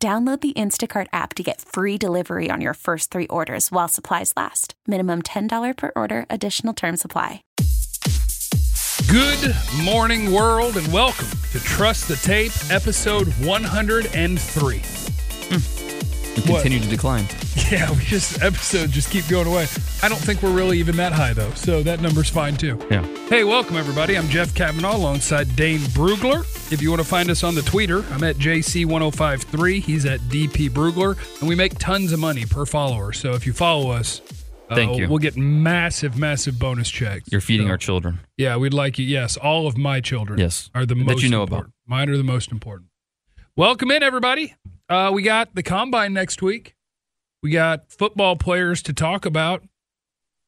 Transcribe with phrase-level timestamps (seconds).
[0.00, 4.32] Download the Instacart app to get free delivery on your first three orders while supplies
[4.36, 4.74] last.
[4.86, 7.42] Minimum $10 per order, additional term supply.
[9.10, 14.78] Good morning, world, and welcome to Trust the Tape, episode 103.
[14.78, 15.87] Mm.
[16.46, 17.26] We continue to decline.
[17.70, 19.66] Yeah, we just, episodes just keep going away.
[20.02, 22.80] I don't think we're really even that high, though, so that number's fine too.
[22.90, 23.04] Yeah.
[23.28, 24.16] Hey, welcome, everybody.
[24.16, 26.46] I'm Jeff Cavanaugh alongside Dane Brugler.
[26.72, 29.82] If you want to find us on the Twitter, I'm at JC1053.
[29.82, 33.12] He's at DP Brugler, and we make tons of money per follower.
[33.12, 34.22] So if you follow us,
[34.70, 35.06] uh, Thank you.
[35.08, 37.24] We'll get massive, massive bonus checks.
[37.30, 38.20] You're feeding So- our children.
[38.38, 39.04] Yeah, we'd like you.
[39.04, 40.38] Yes, all of my children.
[40.38, 40.70] Yes.
[40.74, 41.66] are the That most you know about.
[41.86, 42.88] Mine are the most important.
[43.56, 44.54] Welcome in, everybody.
[44.88, 46.74] Uh, we got the combine next week.
[47.42, 49.62] We got football players to talk about.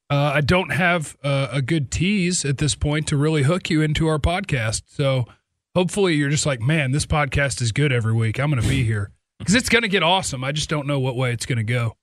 [0.09, 3.81] Uh, I don't have uh, a good tease at this point to really hook you
[3.81, 4.83] into our podcast.
[4.87, 5.27] So
[5.75, 8.41] hopefully you're just like, man, this podcast is good every week.
[8.41, 10.43] I'm going to be here because it's going to get awesome.
[10.43, 11.97] I just don't know what way it's going to go.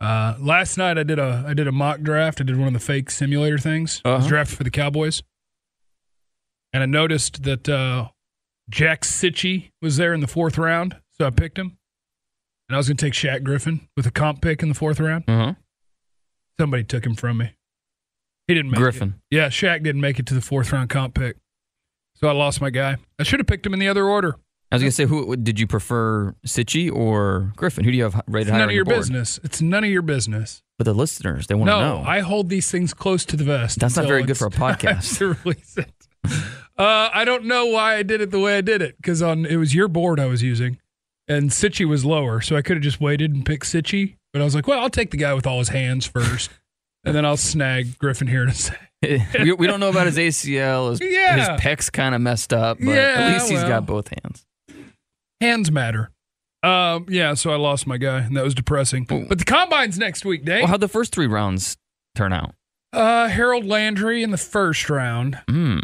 [0.00, 2.40] Uh, last night I did a I did a mock draft.
[2.40, 4.00] I did one of the fake simulator things.
[4.04, 4.28] I was Uh-huh.
[4.28, 5.22] drafted for the Cowboys,
[6.72, 8.08] and I noticed that uh,
[8.68, 11.76] Jack Cichy was there in the fourth round, so I picked him.
[12.68, 14.98] And I was going to take Shaq Griffin with a comp pick in the fourth
[14.98, 15.24] round.
[15.28, 15.54] Uh huh.
[16.58, 17.52] Somebody took him from me.
[18.48, 19.20] He didn't make Griffin.
[19.30, 19.36] it.
[19.36, 21.36] Yeah, Shaq didn't make it to the fourth round comp pick,
[22.14, 22.96] so I lost my guy.
[23.18, 24.36] I should have picked him in the other order.
[24.72, 27.84] I was gonna say, who did you prefer, Cichy or Griffin?
[27.84, 28.98] Who do you have rated It's higher none on of your board?
[28.98, 29.38] business.
[29.44, 30.62] It's none of your business.
[30.78, 32.08] But the listeners, they want to No, know.
[32.08, 33.78] I hold these things close to the vest.
[33.78, 35.18] That's not very good for a podcast.
[35.18, 35.92] to release it.
[36.76, 39.46] Uh, I don't know why I did it the way I did it because on
[39.46, 40.78] it was your board I was using,
[41.28, 44.16] and Cichy was lower, so I could have just waited and picked Cichy.
[44.32, 46.50] But I was like, well, I'll take the guy with all his hands first,
[47.04, 48.86] and then I'll snag Griffin here in a second.
[49.42, 50.90] we, we don't know about his ACL.
[50.90, 51.36] His, Yeah.
[51.54, 53.68] his pecs kind of messed up, but Yeah, at least he's well.
[53.68, 54.46] got both hands.
[55.40, 56.10] Hands matter.
[56.62, 59.06] Um, yeah, so I lost my guy, and that was depressing.
[59.12, 59.26] Ooh.
[59.28, 60.62] But the combine's next week, Dave.
[60.62, 61.76] Well, how'd the first three rounds
[62.14, 62.54] turn out?
[62.92, 65.38] Uh, Harold Landry in the first round.
[65.48, 65.82] Mm.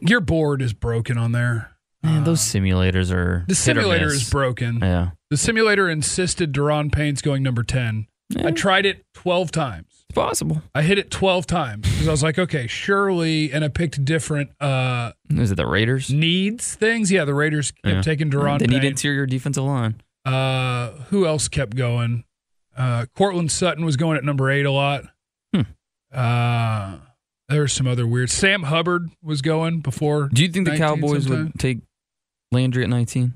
[0.00, 1.72] Your board is broken on there.
[2.04, 4.78] Man, Uh, those simulators are the simulator is broken.
[4.82, 5.10] Yeah.
[5.30, 8.06] The simulator insisted Da'Ron Payne's going number 10.
[8.30, 9.86] Yeah, I tried it 12 times.
[10.08, 10.62] it's possible.
[10.74, 14.50] I hit it 12 times because I was like, okay, surely, and I picked different
[14.60, 16.10] uh, Is it the Raiders?
[16.10, 17.10] needs things.
[17.12, 18.02] Yeah, the Raiders kept Yeah.
[18.02, 20.00] taking Da'Ron They need interior defensive line.
[20.24, 22.24] uh, who else kept going?
[22.76, 25.04] Uh, Courtland Sutton was going at number eight a lot.
[25.54, 25.60] Hmm.
[26.12, 26.96] Uh,
[27.48, 28.30] there was some other weird.
[28.30, 30.28] Sam Hubbard was going before.
[30.32, 31.44] Do you think the Cowboys sometime.
[31.44, 31.78] would take
[32.54, 33.34] Landry at 19?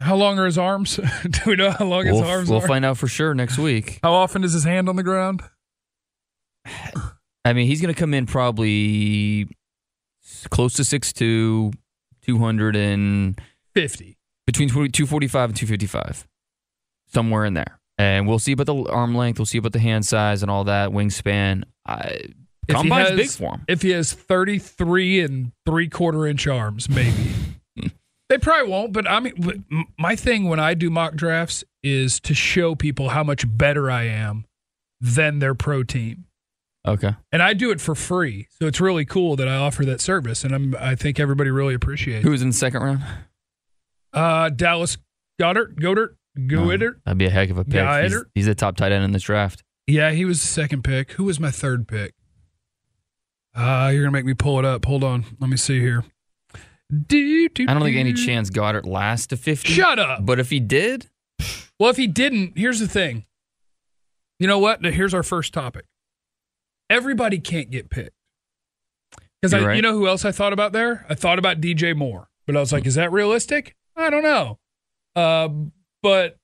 [0.00, 0.96] How long are his arms?
[1.30, 2.66] Do we know how long his We'll, arms we'll are?
[2.68, 3.98] find out for sure next week.
[4.02, 5.42] How often is his hand on the ground?
[7.44, 9.48] I mean, he's going to come in probably
[10.50, 11.72] close to 6'2",
[12.22, 13.40] 200 and
[13.74, 14.18] 50.
[14.46, 16.26] between 245 and 255,
[17.12, 17.80] somewhere in there.
[17.98, 19.38] And we'll see about the arm length.
[19.38, 21.62] We'll see about the hand size and all that, wingspan.
[21.86, 22.18] I,
[22.74, 23.64] combine's has- big for him.
[23.68, 27.34] If he has 33 and three quarter inch arms, maybe.
[28.28, 29.64] they probably won't, but I mean,
[29.98, 34.04] my thing when I do mock drafts is to show people how much better I
[34.04, 34.44] am
[35.00, 36.24] than their pro team.
[36.86, 37.14] Okay.
[37.32, 38.46] And I do it for free.
[38.60, 40.44] So it's really cool that I offer that service.
[40.44, 42.32] And I'm, I think everybody really appreciates Who it.
[42.32, 43.02] was in the second round?
[44.12, 44.96] Uh, Dallas
[45.40, 47.00] Goedert, Goedert, Goedert.
[47.04, 47.84] That'd be a heck of a pick.
[48.04, 49.62] He's, he's the top tight end in this draft.
[49.86, 51.12] Yeah, he was the second pick.
[51.12, 52.14] Who was my third pick?
[53.56, 54.84] Uh, you're gonna make me pull it up.
[54.84, 55.24] Hold on.
[55.40, 56.04] Let me see here.
[56.90, 59.72] Do, do, I don't think any chance Goedert lasts to 50.
[59.72, 60.24] Shut up.
[60.24, 61.08] But if he did,
[61.80, 63.24] Well, if he didn't, here's the thing.
[64.38, 64.84] You know what?
[64.84, 65.84] Here's our first topic.
[66.88, 68.12] Everybody can't get picked.
[69.42, 69.76] Because I, right.
[69.76, 71.04] you know who else I thought about there?
[71.08, 73.74] I thought about DJ Moore, but I was like, is that realistic?
[73.96, 74.58] I don't know.
[75.16, 75.48] Uh,
[76.02, 76.38] but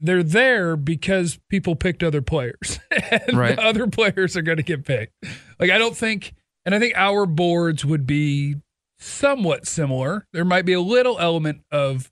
[0.00, 3.56] they're there because people picked other players, and Right.
[3.56, 5.12] the other players are going to get picked.
[5.60, 6.34] Like I don't think,
[6.64, 8.56] and I think our boards would be
[8.98, 10.26] somewhat similar.
[10.32, 12.10] There might be a little element of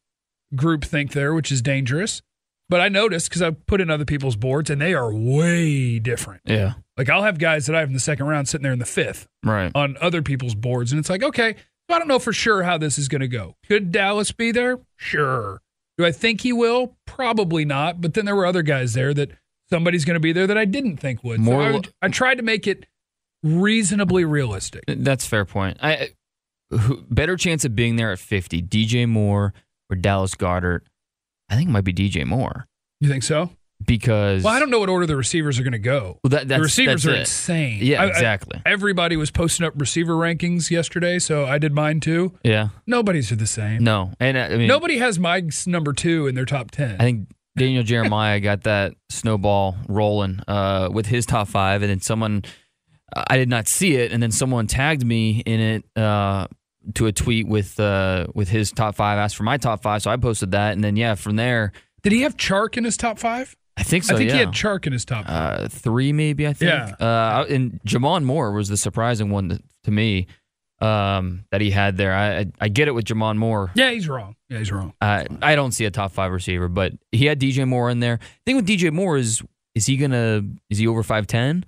[0.54, 2.22] groupthink there, which is dangerous.
[2.68, 6.40] But I noticed because I put in other people's boards, and they are way different.
[6.46, 8.78] yeah, Like I'll have guys that I have in the second round sitting there in
[8.78, 9.70] the fifth right.
[9.74, 11.54] on other people's boards, and it's like, okay,
[11.90, 13.56] I don't know for sure how this is going to go.
[13.66, 14.78] Could Dallas be there?
[14.96, 15.60] Sure.
[15.98, 16.96] Do I think he will?
[17.06, 18.00] Probably not.
[18.00, 19.32] But then there were other guys there that
[19.68, 21.40] somebody's going to be there that I didn't think would.
[21.40, 22.86] More so I, would- I tried to make it
[23.42, 24.84] reasonably realistic.
[24.86, 25.78] That's a fair point.
[25.82, 26.10] I
[26.70, 29.52] who, better chance of being there at 50, DJ Moore
[29.90, 30.80] or Dallas Goedert.
[31.50, 32.66] I think it might be DJ Moore
[33.00, 33.50] You think so?
[33.84, 36.18] because Well, I don't know what order the receivers are going to go.
[36.24, 37.20] Well, that, that's, the receivers are it.
[37.20, 37.80] insane.
[37.82, 38.62] Yeah, I- I- exactly.
[38.64, 42.32] everybody was posting up receiver rankings yesterday, so I did mine too.
[42.44, 43.82] yeah, Nobody's are the same.
[43.84, 46.96] no, and uh, I mean, Nobody has Mike's number two in their top ten.
[47.00, 47.28] I think
[47.58, 52.44] Daniel Jeremiah got that snowball rolling uh, with his top five, and then someone
[53.14, 56.46] I did not see it, and then someone tagged me in it uh,
[56.94, 60.10] to a tweet with uh, with his top five, asked for my top five, so
[60.10, 61.72] I posted that, and then yeah, from there,
[62.02, 63.56] did he have Chark in his top five?
[63.76, 64.14] I think so.
[64.14, 64.34] I think yeah.
[64.34, 65.60] he had Chark in his top five.
[65.60, 66.70] uh, three, maybe I think.
[66.70, 66.94] Yeah.
[66.98, 70.26] Uh, and J'Mon Moore was the surprising one to, to me
[70.80, 72.12] um, that he had there.
[72.12, 73.70] I, I I get it with J'Mon Moore.
[73.74, 74.36] yeah, he's wrong.
[74.48, 74.92] Yeah, he's wrong.
[75.00, 78.18] Uh, I don't see a top five receiver, but he had DJ Moore in there.
[78.44, 79.42] thing with DJ Moore is
[79.74, 81.64] is he gonna is he over five ten?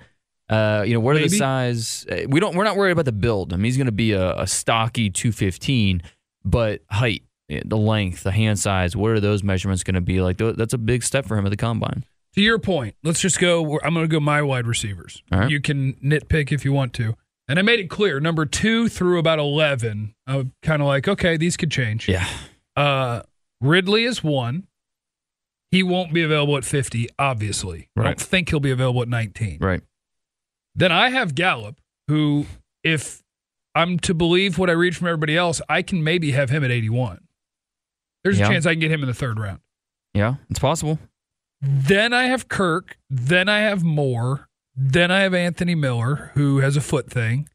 [0.49, 2.07] Uh, you know, what are the size?
[2.11, 2.55] uh, We don't.
[2.57, 3.53] We're not worried about the build.
[3.53, 6.03] I mean, he's going to be a, a stocky two fifteen,
[6.45, 8.95] but height, eh, the length, the hand size.
[8.95, 10.37] What are those measurements going to be like?
[10.39, 12.05] That's a big step for him at the combine.
[12.35, 13.79] To your point, let's just go.
[13.83, 15.23] I'm going to go my wide receivers.
[15.31, 15.49] Right.
[15.51, 17.15] You can nitpick if you want to.
[17.47, 21.37] And I made it clear number two through about 11, I'm kind of like, okay,
[21.37, 22.09] these could change.
[22.09, 22.27] Yeah.
[22.75, 23.21] Uh,
[23.61, 24.67] Ridley is one.
[25.71, 27.89] He won't be available at 50, obviously.
[27.97, 28.07] I Right.
[28.17, 29.59] don't think he'll be available at 19.
[29.61, 29.83] Right.
[30.75, 32.47] Then I have Gallup, who,
[32.83, 33.23] if
[33.75, 36.71] I'm to believe what I read from everybody else, I can maybe have him at
[36.71, 37.21] 81.
[38.23, 38.47] There's Yeah.
[38.47, 39.61] a chance I can get him in the third round.
[40.15, 40.99] Yeah, it's possible.
[41.61, 42.99] Then I have Kirk.
[43.11, 44.49] Then I have Moore.
[44.77, 47.49] Then I have Anthony Miller, who has a foot thing.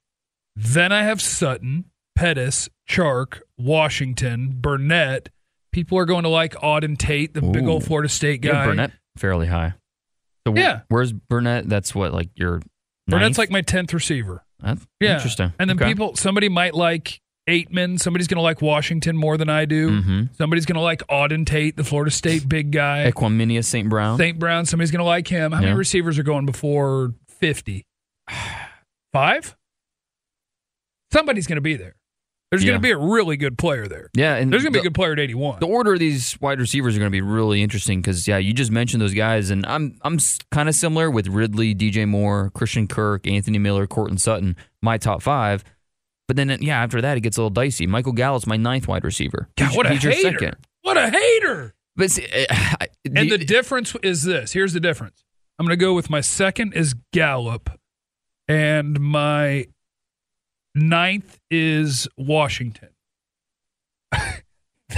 [0.55, 1.85] Then I have Sutton,
[2.15, 5.29] Pettis, Chark, Washington, Burnett.
[5.71, 8.65] People are going to like Auden Tate, the big old Florida State Yeah, guy.
[8.65, 9.73] Burnett fairly high.
[10.47, 10.81] So Yeah.
[10.89, 11.69] where's Burnett?
[11.69, 12.61] That's what like your
[13.09, 14.43] Burnett's like my 10th receiver.
[14.59, 15.15] That's Yeah.
[15.15, 15.53] interesting.
[15.59, 15.87] And then Okay.
[15.87, 17.19] people, somebody might like
[17.49, 17.99] Aitman.
[17.99, 20.01] Somebody's going to like Washington more than I do.
[20.01, 20.35] Mhm.
[20.37, 23.09] Somebody's going to like Auden Tate, the Florida State big guy.
[23.11, 23.89] Equanimeous St.
[23.89, 24.17] Brown.
[24.17, 24.37] St.
[24.37, 25.51] Brown, somebody's going to like him.
[25.51, 27.85] How many receivers are going before 50?
[29.13, 29.55] Five?
[31.11, 31.95] Somebody's going to be there.
[32.51, 32.69] There's Yeah.
[32.71, 34.09] going to be a really good player there.
[34.15, 35.59] yeah, and There's going to be a good player at 81.
[35.59, 38.53] The order of these wide receivers are going to be really interesting because yeah, you
[38.53, 40.17] just mentioned those guys, and I'm I'm
[40.51, 45.21] kind of similar with Ridley, DJ Moore, Christian Kirk, Anthony Miller, Courtland Sutton, my top
[45.21, 45.63] five.
[46.27, 47.85] But then yeah, after that it gets a little dicey.
[47.87, 49.49] Michael Gallup's my ninth wide receiver.
[49.57, 50.31] God, what a he's your hater.
[50.31, 50.55] second.
[50.81, 51.75] What a hater.
[51.95, 54.53] But see, eh, I- And the difference is this.
[54.53, 55.23] Here's the difference.
[55.59, 57.69] I'm going to go with my second is Gallup,
[58.47, 59.67] and my
[60.75, 62.89] ninth is Washington.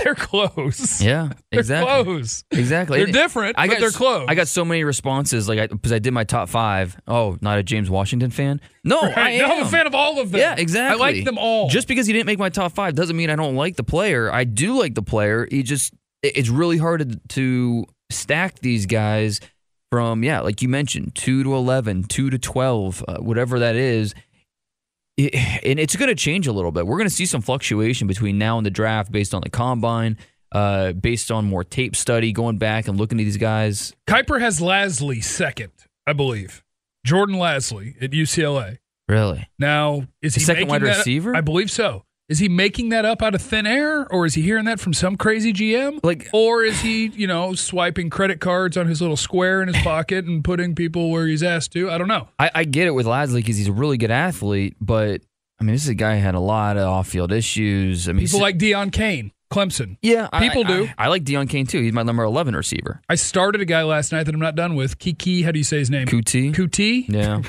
[0.03, 1.01] they're close.
[1.01, 2.43] yeah, They're exactly, close.
[2.51, 3.03] exactly.
[3.03, 4.25] They're different, I but got they're close.
[4.29, 6.97] I got so many responses like because I, did my top five.
[7.07, 8.61] Oh, not a James Washington fan?
[8.85, 9.17] No, Right.
[9.17, 9.51] I No, am.
[9.51, 10.39] I'm a fan of all of them.
[10.39, 10.95] Yeah, exactly.
[11.03, 11.67] I like them all.
[11.69, 14.31] Just because he didn't make my top five doesn't mean I don't like the player.
[14.31, 15.45] I do like the player.
[15.51, 19.39] He just it- it's really hard to, stack these guys
[19.89, 24.13] from yeah, like you mentioned, two to 11, two to twelve, uh, whatever that is.
[25.17, 25.35] It,
[25.65, 26.85] and it's going to change a little bit.
[26.87, 30.17] We're going to see some fluctuation between now and the draft based on the combine,
[30.51, 33.93] uh, based on more tape study, going back and looking at these guys.
[34.07, 35.71] Kiper has Lasley second,
[36.07, 36.63] I believe.
[37.05, 38.77] Jordan Lasley at UCLA.
[39.07, 41.35] Really, Now, is The he second making wide that- receiver?
[41.35, 42.05] I believe so.
[42.31, 44.93] Is he making that up out of thin air, or is he hearing that from
[44.93, 45.99] some crazy GM?
[46.01, 49.75] Like- or is he, you know, swiping credit cards on his little square in his
[49.83, 51.91] pocket and putting people where he's asked to?
[51.91, 52.29] I don't know.
[52.39, 55.19] I, I get it with Lasley because he's a really good athlete, but
[55.59, 58.07] I mean, this is a guy who had a lot of off-field issues.
[58.07, 59.97] I mean, People like Deon Cain, Clemson.
[60.01, 60.89] yeah, people I, do.
[60.97, 61.81] I, I like Deon Cain too.
[61.81, 63.01] He's my number eleven receiver.
[63.09, 64.97] I started a guy last night that I'm not done with.
[64.97, 66.07] Keke, how do you say his name?
[66.07, 66.53] Coutee.
[66.53, 67.05] Coutee.
[67.07, 67.41] Yeah,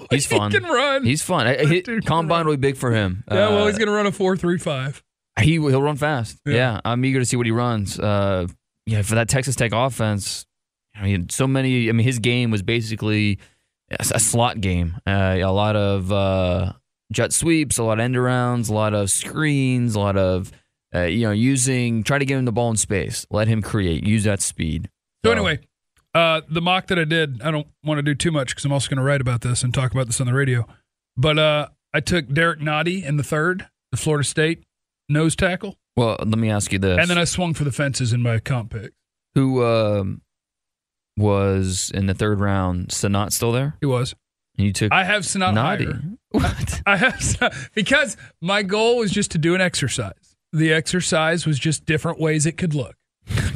[0.10, 0.50] he's fun.
[0.50, 1.04] He can run.
[1.04, 1.46] He's fun.
[1.46, 3.24] I- can combine will be big for him.
[3.30, 5.02] yeah, well, Uh, he's going to run a four three five.
[5.40, 6.38] he he'll run fast.
[6.44, 6.54] Yeah.
[6.54, 6.80] Yeah.
[6.84, 7.98] I'm eager to see what he runs.
[7.98, 8.46] Uh,
[8.86, 10.46] yeah, for that Texas Tech offense.
[10.96, 11.88] I mean, so many.
[11.88, 13.38] I mean, his game was basically
[13.90, 14.96] a, a slot game.
[15.06, 16.72] Uh, a lot of uh,
[17.12, 20.50] jet sweeps, a lot of end arounds, a lot of screens, a lot of
[20.94, 24.04] uh, you know using try to get him the ball in space, let him create,
[24.04, 24.90] use that speed.
[25.24, 25.60] So anyway,
[26.14, 28.72] uh, the mock that I did, I don't want to do too much because I'm
[28.72, 30.66] also going to write about this and talk about this on the radio.
[31.16, 34.64] But uh, I took Derrick Nnadi in the third, the Florida State
[35.08, 38.12] nose tackle, well, let me ask you this: and then I swung for the fences
[38.12, 38.92] in my comp pick.
[39.34, 40.22] who um,
[41.16, 42.90] was in the third round?
[42.90, 43.76] Sanat still there?
[43.80, 44.14] He was.
[44.56, 45.86] And you took I have Sanat Noddy.
[45.86, 46.02] higher.
[46.30, 46.82] What?
[46.86, 50.27] I have because my goal was just to do an exercise.
[50.52, 52.94] The exercise was just different ways it could look.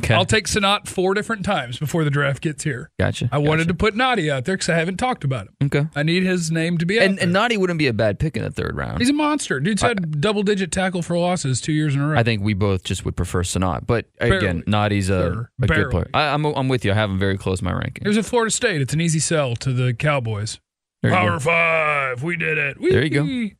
[0.00, 0.12] Okay.
[0.14, 2.90] I'll take Sanat four different times before the draft gets here.
[3.00, 3.28] Gotcha.
[3.32, 5.54] I wanted to put Nnadi out there because I haven't talked about him.
[5.64, 5.86] Okay.
[5.96, 7.24] I need his name to be out And, there.
[7.24, 8.98] and Nnadi wouldn't be a bad pick in the third round.
[8.98, 9.60] He's a monster.
[9.60, 12.18] Dude's had double digit tackle for losses two years in a row.
[12.18, 13.86] I think we both just would prefer Sanat.
[13.86, 14.98] But again, Barely.
[14.98, 16.10] Nnadi's a, a good player.
[16.12, 16.90] I, I'm, I'm with you.
[16.90, 18.02] I have him very close my ranking.
[18.04, 18.82] Here's at Florida State.
[18.82, 20.58] It's an easy sell to the Cowboys.
[21.02, 21.38] Power go.
[21.38, 22.22] five.
[22.22, 22.76] We did it.
[22.80, 23.54] There you go.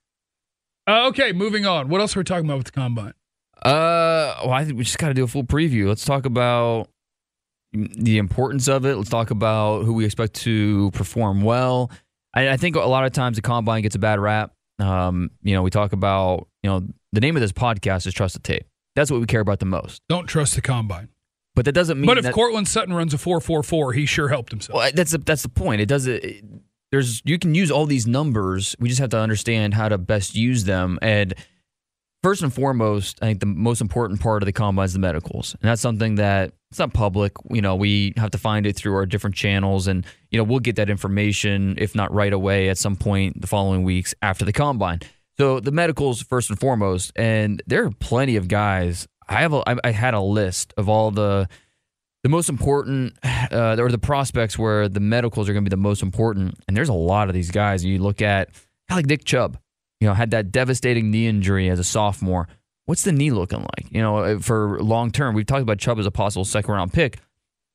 [0.93, 1.89] Uh, okay, moving on.
[1.89, 3.15] What else are we talking about with the combine?
[3.65, 5.87] Uh, well, I think we just got to do a full preview.
[5.89, 6.89] Let's talk about
[7.73, 8.97] the importance of it.
[8.97, 11.91] Let's talk about who we expect to perform well.
[12.35, 14.53] I, I think a lot of times the combine gets a bad rap.
[14.79, 18.35] Um, you know, we talk about you know the name of this podcast is Trust
[18.35, 18.67] the Tape.
[18.97, 20.03] That's what we care about the most.
[20.09, 21.09] Don't trust the combine.
[21.55, 22.07] But that doesn't mean.
[22.07, 24.77] But if that, Courtland Sutton runs a four four four, he sure helped himself.
[24.77, 25.81] well, that's the, that's the point.
[25.81, 26.25] It doesn't.
[26.25, 26.45] It,
[26.91, 28.75] there's you can use all these numbers.
[28.79, 30.99] We just have to understand how to best use them.
[31.01, 31.35] And
[32.23, 35.57] first and foremost, I think the most important part of the combine is the medicals,
[35.61, 37.33] and that's something that it's not public.
[37.51, 40.61] You know, we have to find it through our different channels, and you know we'll
[40.61, 44.53] get that information if not right away at some point the following weeks after the
[44.53, 45.01] combine.
[45.39, 49.09] So the medicals first and foremost, and there are plenty of guys.
[49.29, 51.49] I have a, I, had a list of all the
[52.23, 55.81] the most important uh, or the prospects where the medicals are going to be the
[55.81, 56.59] most important.
[56.69, 57.85] And there's a lot of these guys.
[57.85, 58.51] You look at
[58.91, 59.59] like Nick Chubb,
[60.03, 62.49] you know, had that devastating knee injury as a sophomore.
[62.87, 63.87] What's the knee looking like?
[63.91, 66.93] You know, uh, for long term, we've talked about Chubb as a possible second round
[66.93, 67.21] pick.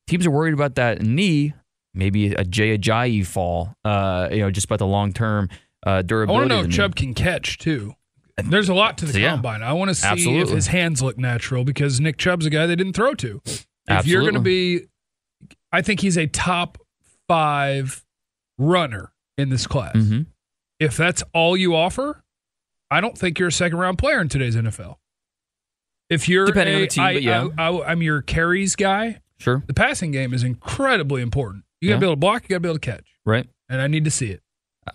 [0.07, 1.53] Teams are worried about that knee,
[1.93, 3.73] maybe a Jay Ajayi fall.
[3.85, 5.47] Uh, you know, just about the long term
[5.85, 6.35] uh, durability.
[6.35, 6.73] I want to know if knee.
[6.75, 7.93] Chubb can catch too.
[8.43, 9.31] There's a lot to the So, yeah.
[9.31, 9.63] combine.
[9.63, 12.75] I want to see if his hands look natural because Nick Chubb's a guy they
[12.75, 13.41] didn't throw to.
[13.87, 14.81] If you're going to be,
[15.71, 16.77] I think he's a top
[17.29, 18.03] five
[18.57, 19.95] runner in this class.
[19.95, 20.25] Mhm.
[20.79, 22.23] If that's all you offer,
[22.91, 24.95] I don't think you're a second round player in today's NFL.
[26.09, 27.47] If you're Depending on the team, I- but yeah.
[27.57, 29.19] I, I'm your carries guy.
[29.39, 29.63] Sure.
[29.67, 31.63] The passing game is incredibly important.
[31.81, 31.99] You got to Yeah.
[31.99, 32.43] be able to block.
[32.43, 33.47] You got to be able to catch, Right.
[33.69, 34.41] and I need to see it.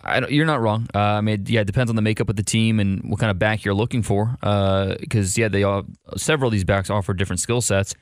[0.02, 0.88] I don't, you're not wrong.
[0.94, 3.30] Uh, I mean, yeah, it depends on the makeup of the team and what kind
[3.30, 4.36] of back you're looking for.
[4.40, 5.84] Because yeah, they all
[6.16, 7.94] several of these backs offer different skill sets.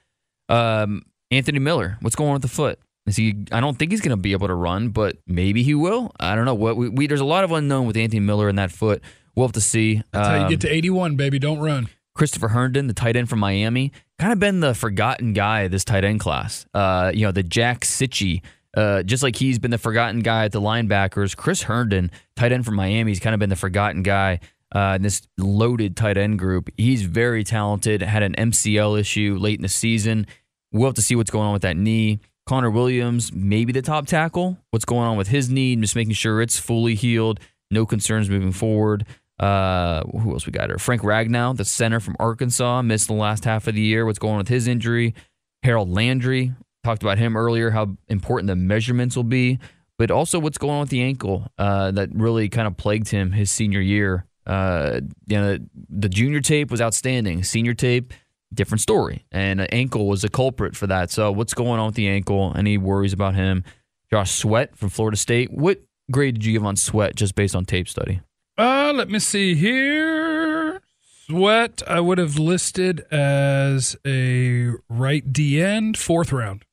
[0.48, 2.78] Um, Anthony Miller, what's going on with the foot?
[3.10, 3.34] Is he?
[3.50, 6.12] I don't think he's going to be able to run, but maybe he will.
[6.20, 6.54] I don't know.
[6.54, 9.02] What we, we there's a lot of unknown with Anthony Miller in that foot.
[9.34, 10.02] We'll have to see.
[10.12, 11.38] That's how you Um, get to 81, baby.
[11.40, 11.88] Don't run.
[12.14, 16.04] Christopher Herndon, the tight end from Miami, kind of been the forgotten guy this tight
[16.04, 16.66] end class.
[16.72, 18.42] Uh, you know, the Jack Cichy,
[18.76, 21.36] uh, just like he's been the forgotten guy at the linebackers.
[21.36, 24.38] Chris Herndon, tight end from Miami, he's kind of been the forgotten guy
[24.72, 26.68] uh, in this loaded tight end group.
[26.76, 28.02] He's very talented.
[28.02, 30.26] Had an MCL issue late in the season.
[30.72, 32.20] We'll have to see what's going on with that knee.
[32.50, 34.58] Connor Williams, maybe the top tackle.
[34.72, 35.76] What's going on with his knee?
[35.76, 37.38] Just making sure it's fully healed.
[37.70, 39.06] No concerns moving forward.
[39.38, 40.76] Uh, who else we got here?
[40.76, 44.04] Frank Ragnow, the center from Arkansas, missed the last half of the year.
[44.04, 45.14] What's going on with his injury?
[45.62, 46.52] Harold Landry,
[46.82, 49.60] talked about him earlier, how important the measurements will be,
[49.96, 53.30] but also what's going on with the ankle uh, that really kind of plagued him
[53.30, 54.26] his senior year.
[54.44, 55.56] Uh, you know,
[55.88, 57.44] the junior tape was outstanding.
[57.44, 58.12] Senior tape,
[58.52, 59.24] different story.
[59.30, 61.10] And the ankle was a culprit for that.
[61.10, 62.52] So what's going on with the ankle?
[62.56, 63.64] Any worries about him?
[64.10, 65.52] Josh Sweat from Florida State.
[65.52, 65.80] What
[66.10, 68.20] grade did you give on Sweat just based on tape study?
[68.58, 70.80] Uh, let me see here.
[71.26, 76.64] Sweat, I would have listed as a right D end, fourth round.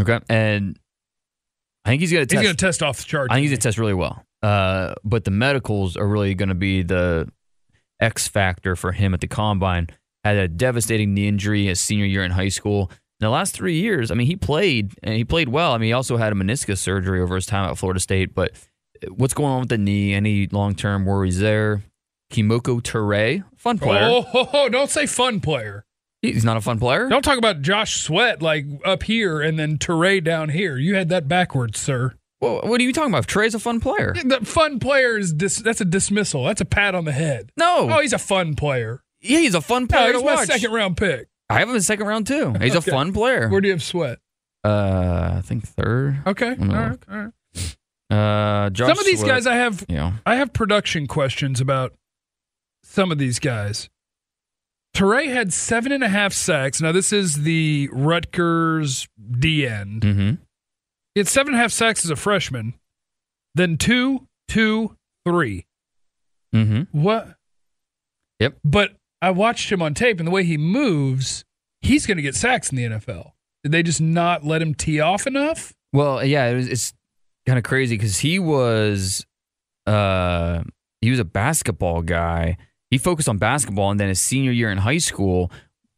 [0.00, 0.18] Okay.
[0.28, 0.78] And
[1.84, 2.40] I think he's going to test.
[2.40, 3.30] He's going to test off the chart.
[3.30, 4.24] I think he's going to test really well.
[4.42, 7.30] Uh, but the medicals are really going to be the
[8.00, 9.88] X factor for him at the combine.
[10.24, 12.90] Had a devastating knee injury his senior year in high school.
[13.20, 15.72] In the last three years, I mean, he played and he played well.
[15.72, 18.34] I mean, he also had a meniscus surgery over his time at Florida State.
[18.34, 18.52] But
[19.08, 20.14] what's going on with the knee?
[20.14, 21.82] Any long term worries there?
[22.32, 24.04] Kemoko Turay, fun player.
[24.04, 25.84] Oh, ho, ho, don't say fun player.
[26.22, 27.08] He's not a fun player.
[27.08, 30.76] Don't talk about Josh Sweat like up here and then Turay down here.
[30.76, 32.14] You had that backwards, sir.
[32.40, 33.26] Well, what are you talking about?
[33.26, 34.14] Trey's a fun player.
[34.14, 36.44] The fun player is dis- that's a dismissal.
[36.44, 37.50] That's a pat on the head.
[37.56, 39.02] No, Oh, he's a fun player.
[39.22, 41.28] Yeah, he's a fun No, player he's to my second round pick.
[41.48, 42.54] I have him in second round too.
[42.60, 43.48] He's a fun player.
[43.48, 44.18] Where do you have Sweat?
[44.64, 46.22] Uh, I think third.
[46.26, 46.74] Okay, No.
[46.74, 47.32] all right, all right.
[48.10, 50.14] Uh, Josh Some of these guys I have Yeah.
[50.26, 51.94] I have production questions about
[52.82, 53.88] some of these guys.
[54.96, 56.80] Turay had seven and a half sacks.
[56.80, 59.08] Now this is the Rutgers
[59.38, 60.02] D end.
[60.02, 60.30] Mm-hmm.
[61.14, 62.74] He had seven and a half sacks as a freshman.
[63.54, 64.96] Then two, two,
[65.26, 65.66] three.
[66.54, 67.00] Mm-hmm.
[67.00, 67.36] What?
[68.40, 68.58] Yep.
[68.64, 71.44] But I watched him on tape, and the way he moves,
[71.80, 73.32] he's going to get sacks in the NFL.
[73.62, 75.74] Did they just not let him tee off enough?
[75.92, 76.94] Well, yeah, it was, it's
[77.46, 79.26] kind of crazy because he was,
[79.86, 80.62] uh,
[81.00, 82.56] he was a basketball guy.
[82.90, 85.50] He focused on basketball, and then his senior year in high school,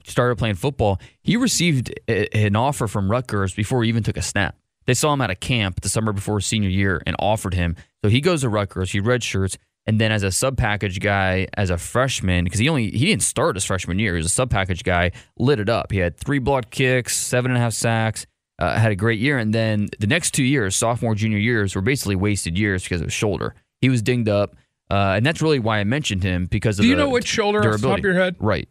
[0.05, 4.23] started playing football, he received a, an offer from Rutgers before he even took a
[4.23, 4.57] snap.
[4.87, 7.77] They saw him at a camp the summer before his senior year and offered him.
[8.03, 11.71] So he goes to Rutgers, he redshirts, and then as a sub package guy, as
[11.71, 14.51] a freshman, because he only he didn't start his freshman year, he was a sub
[14.51, 15.91] package guy, lit it up.
[15.93, 18.27] He had three blocked kicks, seven and a half sacks,
[18.59, 21.83] uh, had a great year, and then the next two years, sophomore, junior years, were
[21.83, 23.55] basically wasted years because of his shoulder.
[23.81, 24.55] He was dinged up,
[24.91, 27.59] uh, and that's really why I mentioned him because of Do you know which shoulder
[27.59, 28.01] off the top durability.
[28.01, 28.37] of your head?
[28.39, 28.69] Right,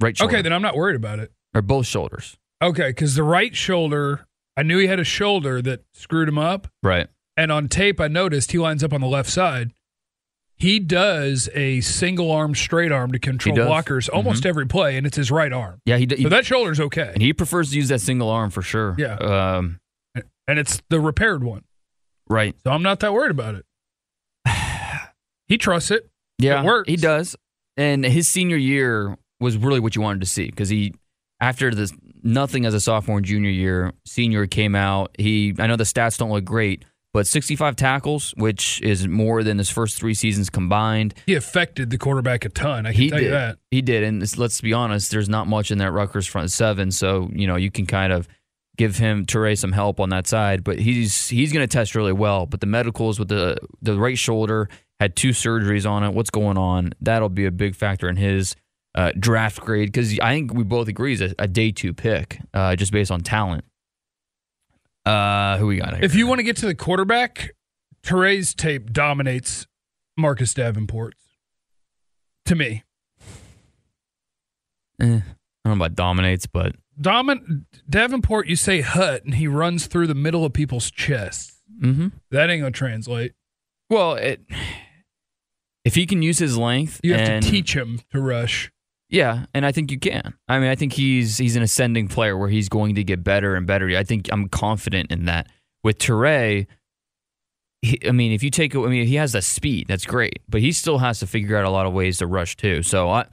[0.00, 0.34] right shoulder.
[0.34, 1.32] Okay, then I'm not worried about it.
[1.54, 2.36] or both shoulders.
[2.62, 6.68] Okay, because the right shoulder, I knew he had a shoulder that screwed him up.
[6.82, 7.08] Right.
[7.36, 9.72] And on tape, I noticed he lines up on the left side.
[10.60, 13.64] He does a single arm straight arm to control does.
[13.66, 13.72] Mm-hmm.
[13.92, 15.80] blockers almost every play, and it's his right arm.
[15.86, 17.10] Yeah, he, d- he So that shoulder's okay.
[17.14, 18.94] and he prefers to use that single arm for sure.
[18.98, 19.14] Yeah.
[19.16, 19.80] Um,
[20.46, 21.62] And it's the repaired one.
[22.28, 22.54] right.
[22.64, 23.64] So I'm not that worried about it.
[25.48, 26.08] He trusts it.
[26.38, 26.88] Yeah, It works.
[26.88, 27.34] he does.
[27.76, 30.94] And his senior year was really what you wanted to see because he,
[31.40, 35.14] after this nothing as a sophomore and junior year, senior came out.
[35.18, 39.58] He, I know the stats don't look great, but 65 tackles, which is more than
[39.58, 41.14] his first three seasons combined.
[41.26, 42.86] He affected the quarterback a ton.
[42.86, 43.24] I can He tell did.
[43.24, 43.58] you that.
[43.70, 47.28] He did, and let's be honest, there's not much in that Rutgers front seven, so
[47.32, 48.28] you know you can kind of
[48.76, 50.62] give him Turay some help on that side.
[50.64, 52.46] But he's he's going to test really well.
[52.46, 54.68] But the medicals with the the right shoulder
[55.00, 56.12] had two surgeries on it.
[56.14, 56.92] What's going on?
[57.00, 58.54] That'll be a big factor in his
[58.94, 62.38] uh, draft grade because I think we both agree he's a, a day two pick
[62.54, 63.64] uh, just based on talent.
[65.06, 66.04] Uh, who we got here?
[66.04, 67.50] If you want to get to the quarterback,
[68.02, 69.66] Turay's tape dominates
[70.16, 71.16] Marcus Davenport's.
[72.46, 72.82] To me,
[75.00, 75.24] Eh, I don't
[75.64, 80.44] know about dominates, but Domin- Davenport, you say hut, and he runs through the middle
[80.44, 81.62] of people's chests.
[81.80, 83.32] hmm That ain't gonna translate.
[83.88, 84.42] well, it,
[85.84, 88.70] if he can use his length, You have and- to teach him to rush.
[89.10, 90.34] Yeah, and I think you can.
[90.48, 93.56] I mean, I think he's he's an ascending player where he's going to get better
[93.56, 93.88] and better.
[93.98, 95.48] I think I'm confident in that.
[95.82, 96.66] With Turay,
[97.82, 99.88] he, I mean, if you take, it, I mean, he has the speed.
[99.88, 102.56] That's great, but he still has to figure out a lot of ways to rush
[102.56, 102.82] too.
[102.82, 103.24] So I,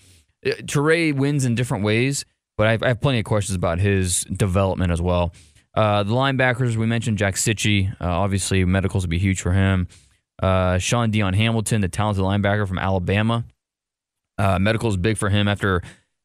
[0.46, 2.26] uh, wins in different ways,
[2.58, 5.34] but I have, I have plenty of questions about his development as well.
[5.76, 9.88] Uh, the linebackers we mentioned, Jack Cichy, uh, obviously medicals would be huge for him.
[10.42, 13.46] Uh, Shaun Dion Hamilton, the talented linebacker from Alabama.
[14.38, 15.82] Uh, medical is big for him after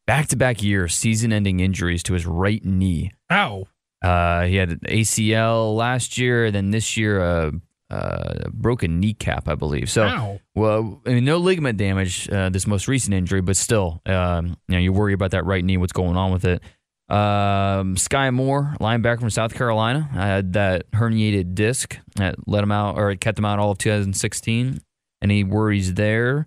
[0.07, 3.11] back-to-back years, season-ending injuries to his right knee.
[3.31, 3.66] Ow.
[4.03, 7.53] Uh, he had an ACL last year, then this year a,
[7.90, 9.88] a broken kneecap, I believe.
[9.90, 10.40] So, Ow.
[10.55, 14.75] well, I mean, no ligament damage uh, this most recent injury, but still, um, you
[14.75, 16.62] know, you worry about that right knee, what's going on with it.
[17.09, 22.96] Um, Skai Moore, linebacker from South Carolina, had that herniated disc that let him out,
[22.96, 24.81] or it kept him out all of 2016.
[25.20, 26.46] Any worries there?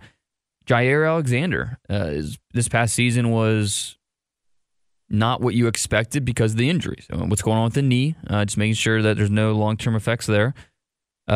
[0.65, 3.97] Jaire Alexander, uh, is, this past season was
[5.09, 7.05] not what you expected because of the injuries.
[7.11, 8.15] Uh, What's going on with the knee?
[8.27, 10.53] Uh, just making sure that there's no long term effects there.
[11.27, 11.31] Uh,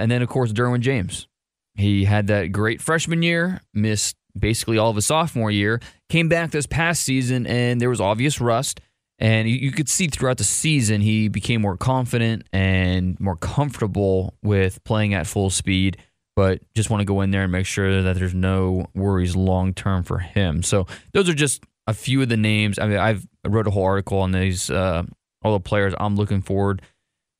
[0.00, 1.28] and then, of course, Derwin James.
[1.74, 6.50] He had that great freshman year, missed basically all of his sophomore year, came back
[6.50, 8.80] this past season, and there was obvious rust.
[9.18, 14.34] And you, you could see throughout the season he became more confident and more comfortable
[14.42, 15.96] with playing at full speed.
[16.36, 19.72] But just want to go in there and make sure that there's no worries long
[19.72, 20.62] term for him.
[20.62, 22.78] So those are just a few of the names.
[22.78, 25.04] I mean, I've wrote a whole article on these uh,
[25.42, 26.82] all the players I'm looking forward.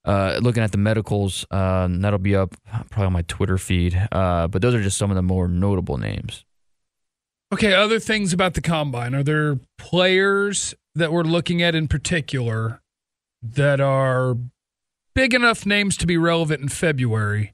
[0.04, 2.54] Uh, looking at the medicals, uh, that'll be up
[2.90, 4.00] probably on my Twitter feed.
[4.12, 6.44] Uh, but those are just some of the more notable names.
[7.52, 9.14] Okay, other things about the combine.
[9.14, 12.80] Are there players that we're looking at in particular
[13.42, 14.37] that are
[15.14, 17.52] big enough names to be relevant in February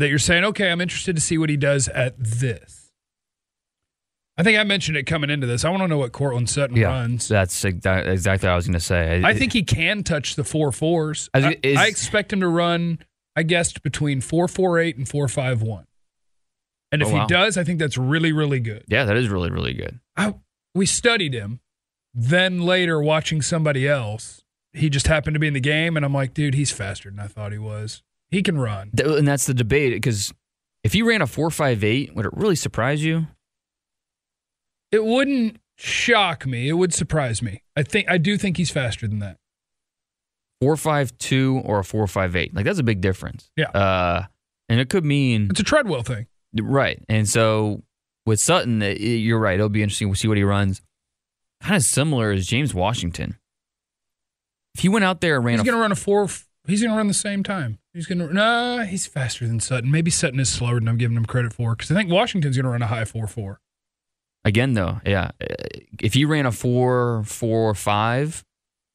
[0.00, 2.90] that you're saying, okay, I'm interested to see what he does at this?
[4.36, 5.64] I think I mentioned it coming into this.
[5.64, 7.28] I want to know what Courtland Sutton runs.
[7.28, 9.20] that's exactly what I was going to say.
[9.22, 11.28] I think he can touch the four fours.
[11.34, 13.00] I I, is- I expect him to run,
[13.36, 15.86] I guessed, between 448 and 451.
[16.92, 17.20] And oh, if Oh, wow.
[17.22, 18.84] he does, I think that's really, really good.
[18.88, 20.00] yeah, that is really really good.
[20.16, 20.34] I,
[20.74, 21.60] we studied him.
[22.14, 26.12] Then later, watching somebody else, he just happened to be in the game, and I'm
[26.14, 28.02] like, dude, he's faster than I thought he was.
[28.30, 28.90] He can run.
[29.02, 30.32] And that's the debate because
[30.84, 33.26] if he ran a four five eight, would it really surprise you?
[34.92, 36.68] It wouldn't shock me.
[36.68, 37.62] It would surprise me.
[37.76, 39.36] I think I do think he's faster than that.
[40.60, 43.50] Four five two or a four five eight, like that's a big difference.
[43.56, 43.70] Yeah.
[43.70, 44.24] Uh,
[44.68, 46.26] and it could mean It's a Treadwell thing.
[46.60, 47.02] Right.
[47.08, 47.82] And so
[48.26, 49.54] with Sutton, it- you're right.
[49.54, 50.08] It'll be interesting.
[50.08, 50.82] We'll see what he runs.
[51.62, 53.38] Kind of similar as James Washington.
[54.74, 56.28] If he went out there and ran He's going to run a four.
[56.66, 57.78] He's going to run the same time.
[57.92, 58.32] He's going to.
[58.32, 59.90] Nah, he's faster than Sutton.
[59.90, 62.64] Maybe Sutton is slower than I'm giving him credit for because I think Washington's going
[62.64, 63.60] to run a high four four.
[64.44, 65.54] Again, though, yeah, uh,
[66.00, 68.44] if he ran a four four five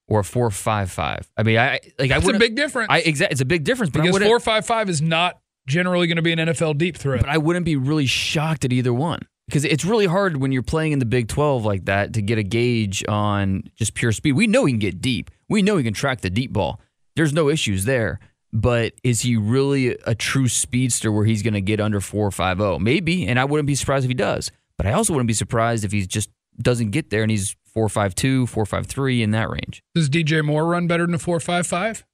[0.08, 2.88] or a four five five, I mean, I like I It's a big difference.
[2.90, 6.22] I exactly, it's a big difference, because four five five is not generally going to
[6.22, 7.22] be an NFL deep threat.
[7.22, 10.64] but I wouldn't be really shocked at either one because it's really hard when you're
[10.64, 14.34] playing in the Big 12 like that to get a gauge on just pure speed.
[14.34, 15.32] We know he can get deep.
[15.50, 16.80] We know he can track the deep ball.
[17.16, 18.20] There's no issues there.
[18.54, 22.80] But is he really a true speedster where he's going to get under 450?
[22.84, 24.50] Maybe, and I wouldn't be surprised if he does.
[24.78, 26.30] But I also wouldn't be surprised if he just
[26.62, 29.84] doesn't get there and he's 452, 453 in that range.
[29.94, 32.06] Does DJ Moore run better than a four five five?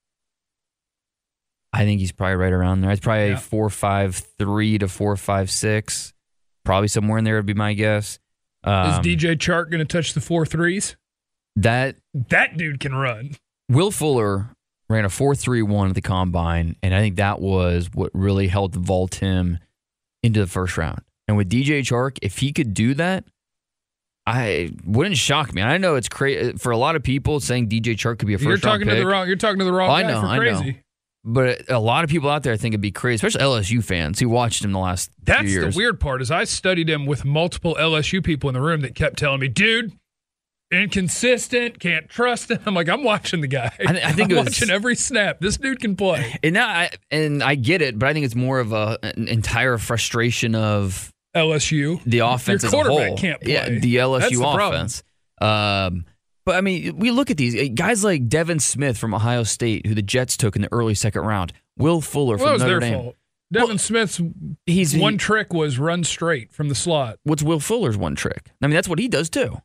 [1.73, 2.91] I think he's probably right around there.
[2.91, 3.37] It's probably Yeah.
[3.37, 6.13] 453 to 456.
[6.65, 8.19] Probably somewhere in there would be my guess.
[8.65, 10.95] Is Um, DJ Chark going to touch the four threes?
[11.55, 13.31] that That dude can run.
[13.69, 14.49] Will Fuller
[14.91, 19.15] ran a 4.31 at the combine, and I think that was what really helped vault
[19.15, 19.60] him
[20.23, 21.01] into the first round.
[21.27, 23.23] And with DJ Chark, if he could do that,
[24.27, 25.62] I wouldn't shock me.
[25.62, 28.38] I know it's crazy for a lot of people saying DJ Chark could be a
[28.38, 29.27] 1st You're round talking pick, to the wrong.
[29.27, 30.71] You're talking to the wrong Oh, I know, I know.
[31.23, 34.19] but a lot of people out there I think it'd be crazy, especially LSU fans
[34.19, 36.21] who watched him the last few That's the weird part.
[36.21, 39.47] Is I studied him with multiple LSU people in the room that kept telling me,
[39.47, 39.93] "Dude,
[40.71, 43.71] inconsistent, can't trust him." I'm like, I'm watching the guy.
[43.79, 45.39] I th- I think I'm it was- watching every snap.
[45.39, 46.38] This dude can play.
[46.43, 49.27] And now, I, and I get it, but I think it's more of a, an
[49.27, 52.01] entire frustration of LSU.
[52.05, 53.17] the offense Your as a quarterback whole.
[53.17, 53.53] can't play.
[53.53, 55.03] Yeah, the LSU the offense.
[55.39, 56.05] Um,
[56.45, 59.93] but I mean, we look at these guys like Devin Smith from Ohio State, who
[59.95, 61.53] the Jets took in the early second round.
[61.77, 62.93] Will Fuller Well, from Notre their Dame.
[63.03, 63.15] fault.
[63.53, 64.21] Devin Smith's
[64.65, 67.19] He's one he- trick was run straight from the slot.
[67.23, 68.49] what's Will Fuller's one trick?
[68.62, 69.62] I mean, that's what he does too.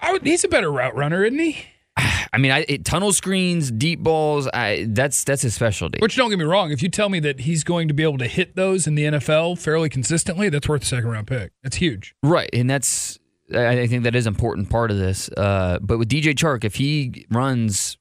[0.00, 1.64] I would, he's a better route runner, isn't he?
[2.32, 4.48] I mean, I, it, tunnel screens, deep balls.
[4.48, 5.98] I, that's that's his specialty.
[6.00, 8.18] Which don't get me wrong, if you tell me that he's going to be able
[8.18, 11.52] to hit those in the NFL fairly consistently, that's worth a second round pick.
[11.62, 12.14] That's huge.
[12.22, 13.18] Right, and that's
[13.54, 15.28] I think that is an important part of this.
[15.30, 17.98] Uh, but with DJ Chark, if he runs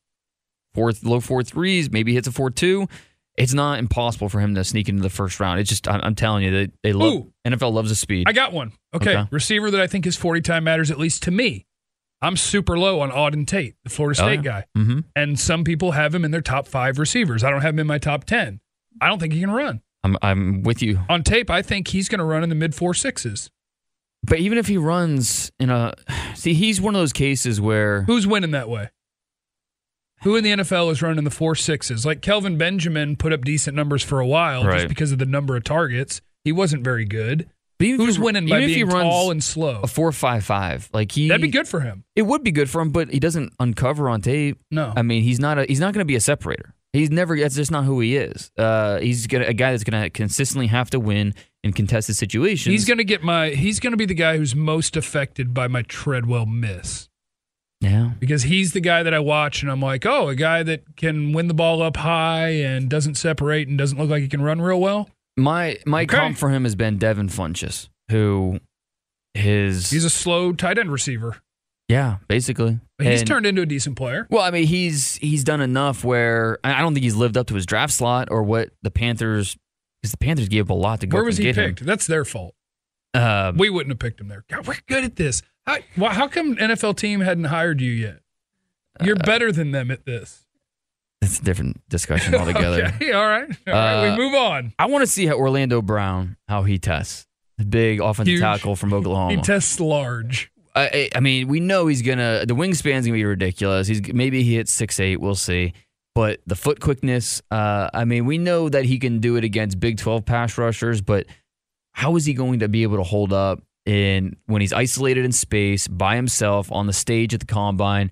[0.74, 2.88] four low four threes, maybe hits a four two,
[3.36, 5.60] it's not impossible for him to sneak into the first round.
[5.60, 7.34] It's just I'm, I'm telling you that they love Ooh.
[7.48, 8.28] NFL loves the speed.
[8.28, 8.74] I got one.
[8.94, 9.18] Okay.
[9.18, 9.28] Okay.
[9.32, 11.66] Receiver that I think his 40 time matters, at least to me.
[12.22, 14.62] I'm super low on Auden Tate, the Florida Oh, State yeah.
[14.62, 14.66] guy.
[14.78, 15.00] mm-hmm.
[15.16, 17.44] And some people have him in their top five receivers.
[17.44, 18.60] I don't have him in my top 10.
[19.02, 19.82] I don't think he can run.
[20.04, 21.00] I'm I'm with you.
[21.10, 23.50] On tape, I think he's going to run in the mid four sixes.
[24.24, 25.94] But even if he runs in a
[26.36, 28.90] see, he's one of those cases where Who's winning that way?
[30.24, 32.06] Who in the NFL is running the four sixes?
[32.06, 34.76] Like Kelvin Benjamin put up decent numbers for a while Right.
[34.80, 36.22] just because of the number of targets.
[36.44, 37.50] He wasn't very good.
[37.80, 39.80] But even Who's he- winning by even if he being runs tall and slow?
[39.82, 42.04] a four five five, like he That'd be good for him.
[42.16, 44.60] It would be good for him, but he doesn't uncover on tape.
[44.70, 44.94] No.
[44.96, 46.76] I mean, he's not a he's not going to be a separator.
[46.92, 47.40] He's never.
[47.40, 48.52] That's just not who he is.
[48.58, 52.72] Uh, he's gonna, a guy that's going to consistently have to win in contested situations.
[52.72, 53.52] He's going to get my.
[53.52, 57.10] He's going to be the guy who's most affected by my Treadwell miss
[57.82, 58.12] yeah.
[58.20, 61.32] because he's the guy that I watch and I'm like, oh, a guy that can
[61.32, 64.62] win the ball up high and doesn't separate and doesn't look like he can run
[64.62, 65.10] real well.
[65.42, 66.16] My my Okay.
[66.18, 68.60] comp for him has been Devin Funchess, who
[69.34, 71.38] his He's a slow tight end receiver.
[71.88, 72.80] yeah basically.
[72.98, 74.28] But he's And- turned into a decent player.
[74.30, 77.56] Well, I mean, he's he's done enough where I don't think he's lived up to
[77.56, 79.56] his draft slot or what the Panthers
[80.02, 81.86] because the Panthers gave up a lot to go Where was he picked?
[81.86, 82.54] That's their fault.
[83.14, 83.22] him.
[83.22, 84.46] Uh, We wouldn't have picked him there.
[84.50, 85.42] God, we're good at this.
[85.66, 88.20] How, why, how come NFL team hadn't hired you yet?
[89.04, 90.46] You're Uh, better than them at this.
[91.22, 92.86] That's a different discussion altogether.
[92.96, 93.50] okay, all right.
[93.68, 94.74] All right, Uh, we move on.
[94.80, 97.26] I want to see how Orlando Brown how he tests
[97.58, 98.42] the big offensive Huge.
[98.42, 99.36] tackle from Oklahoma.
[99.36, 100.52] He tests large.
[100.76, 102.46] I, I- I mean, we know he's gonna.
[102.46, 103.88] The wingspan's gonna be ridiculous.
[103.88, 105.18] He's maybe he hits six eight.
[105.20, 105.74] We'll see.
[106.16, 107.42] But the foot quickness.
[107.52, 111.02] Uh, I mean, we know that he can do it against Big Twelve pass rushers.
[111.02, 111.26] But
[111.94, 115.32] how is he going to be able to hold up in when he's isolated in
[115.32, 118.12] space by himself on the stage at the combine?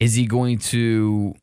[0.00, 1.34] Is he going to,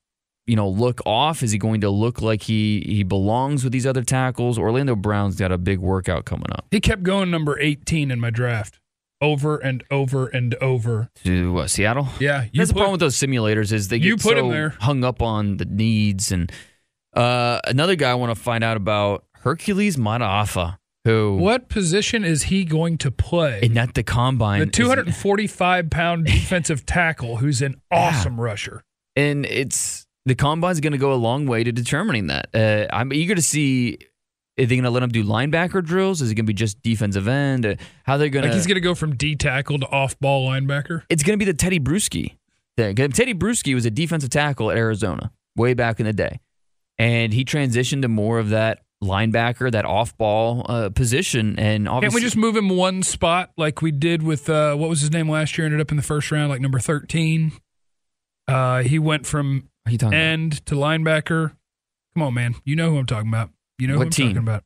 [0.47, 1.41] you know, look off?
[1.43, 4.57] Is he going to look like he he belongs with these other tackles?
[4.59, 6.65] Orlando Brown's got a big workout coming up.
[6.71, 8.79] He kept going number 18 in my draft
[9.21, 11.09] over and over and over.
[11.23, 12.09] To Seattle.
[12.19, 14.69] Yeah, That's the problem with those simulators is they get You put so him there.
[14.81, 16.31] hung up on the needs.
[16.31, 16.51] And
[17.15, 22.43] uh, another guy I want to find out about Hercules Mata'afa, who What position is
[22.43, 23.61] he going to play?
[23.63, 28.83] in at the combine, the is- 245 pound defensive tackle who's an awesome rusher.
[29.15, 32.49] and it's the combine's going to go a long way to determining that.
[32.53, 33.97] Uh, I'm eager to see.
[34.57, 36.21] Are they going to let him do linebacker drills?
[36.21, 37.65] Is it going to be just defensive end?
[37.65, 38.49] Uh, How they're going to?
[38.49, 41.03] Like he's going to go from D tackle to off ball linebacker.
[41.09, 42.37] it's going to be the Tedy Bruschi
[42.77, 42.95] thing.
[42.95, 46.39] Tedy Bruschi was a defensive tackle at Arizona way back in the day,
[46.97, 51.59] and he transitioned to more of that linebacker, that off ball uh, position.
[51.59, 54.89] And obviously, Can't we just move him one spot like we did with uh, what
[54.89, 55.65] was his name last year?
[55.65, 57.51] Ended up in the first round, like number thirteen.
[58.47, 61.51] Uh, he went from What are you talking end to linebacker.
[62.15, 62.55] Come on, man.
[62.65, 63.51] You know who I'm talking about.
[63.77, 64.27] You know What who I'm team?
[64.29, 64.63] talking about.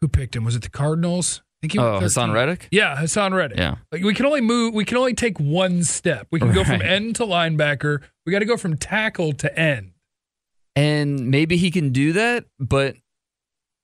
[0.00, 0.44] Who picked him?
[0.44, 1.42] Was it the Cardinals?
[1.42, 2.02] I think he about?
[2.02, 2.68] Oh, Haason Reddick?
[2.70, 3.58] Yeah, Haason Reddick.
[3.58, 3.76] Yeah.
[3.90, 4.74] Like we can only move.
[4.74, 6.28] We can only take one step.
[6.30, 8.02] We can go from end to linebacker.
[8.26, 9.92] We got to go from tackle to end.
[10.76, 12.96] And maybe he can do that, but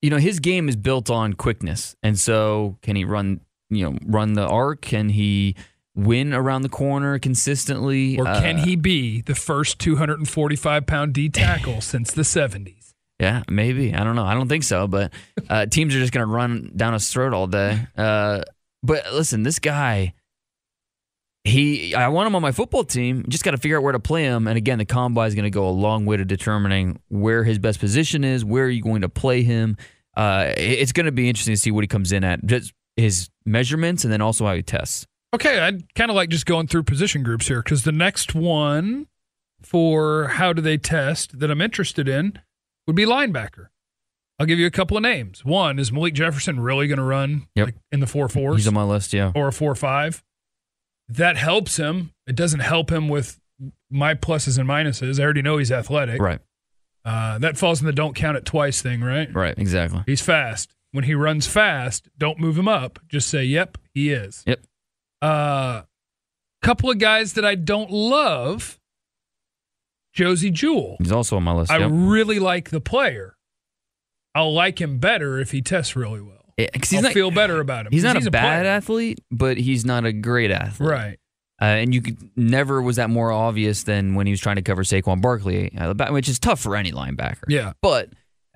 [0.01, 1.95] you know, his game is built on quickness.
[2.03, 4.81] And so can he run, you know, run the arc?
[4.81, 5.55] Can he
[5.95, 8.17] win around the corner consistently?
[8.17, 12.93] Or can Uh, he be the first 245 pound D tackle since the 70s?
[13.19, 13.93] Yeah, maybe.
[13.93, 14.25] I don't know.
[14.25, 15.13] I don't think so, but
[15.49, 17.87] uh, teams are just going to run down his throat all day.
[17.95, 18.41] Uh,
[18.81, 20.13] but listen, this guy,
[21.43, 23.25] he, I want him on my football team.
[23.27, 24.47] Just got to figure out where to play him.
[24.47, 27.59] And again, the combine is going to go a long way to determining where his
[27.59, 28.43] best position is.
[28.45, 29.77] Where are you going to play him?
[30.15, 33.29] Uh, it's going to be interesting to see what he comes in at, just his
[33.45, 35.05] measurements, and then also how he tests.
[35.33, 39.07] Okay, I'd kind of like just going through position groups here because the next one
[39.61, 42.39] for how do they test that I'm interested in
[42.87, 43.67] would be linebacker.
[44.39, 45.45] I'll give you a couple of names.
[45.45, 47.67] One is Malik Jefferson really going to run Yep.
[47.67, 49.13] like in the four fours He's on my list.
[49.13, 49.31] Yeah.
[49.35, 50.23] or a four five?
[51.07, 52.11] That helps him.
[52.27, 53.39] It doesn't help him with
[53.89, 55.19] my pluses and minuses.
[55.19, 56.19] I already know he's athletic.
[56.21, 56.39] Right.
[57.05, 59.33] Uh, that falls in the don't count it twice thing, right?
[59.33, 59.57] Right.
[59.57, 60.03] Exactly.
[60.05, 60.73] He's fast.
[60.91, 62.99] When he runs fast, don't move him up.
[63.07, 64.59] Just say, "Yep, he is." Yep.
[65.21, 65.83] Uh,
[66.61, 68.79] couple of guys that I don't love.
[70.13, 70.97] Josey Jewell.
[70.99, 71.71] He's also on my list.
[71.71, 71.89] I yep.
[71.93, 73.37] really like the player.
[74.35, 76.53] I'll like him better if he tests really well.
[76.57, 77.91] Yeah, he's I'll not, feel better about him.
[77.91, 78.71] he's not a bad player.
[78.71, 80.89] athlete, but he's not a great athlete.
[80.89, 81.19] right?
[81.61, 84.61] Uh, and you could never was that more obvious than when he was trying to
[84.63, 87.43] cover Saquon Barkley, uh, which is tough for any linebacker.
[87.47, 87.73] Yeah.
[87.81, 88.09] But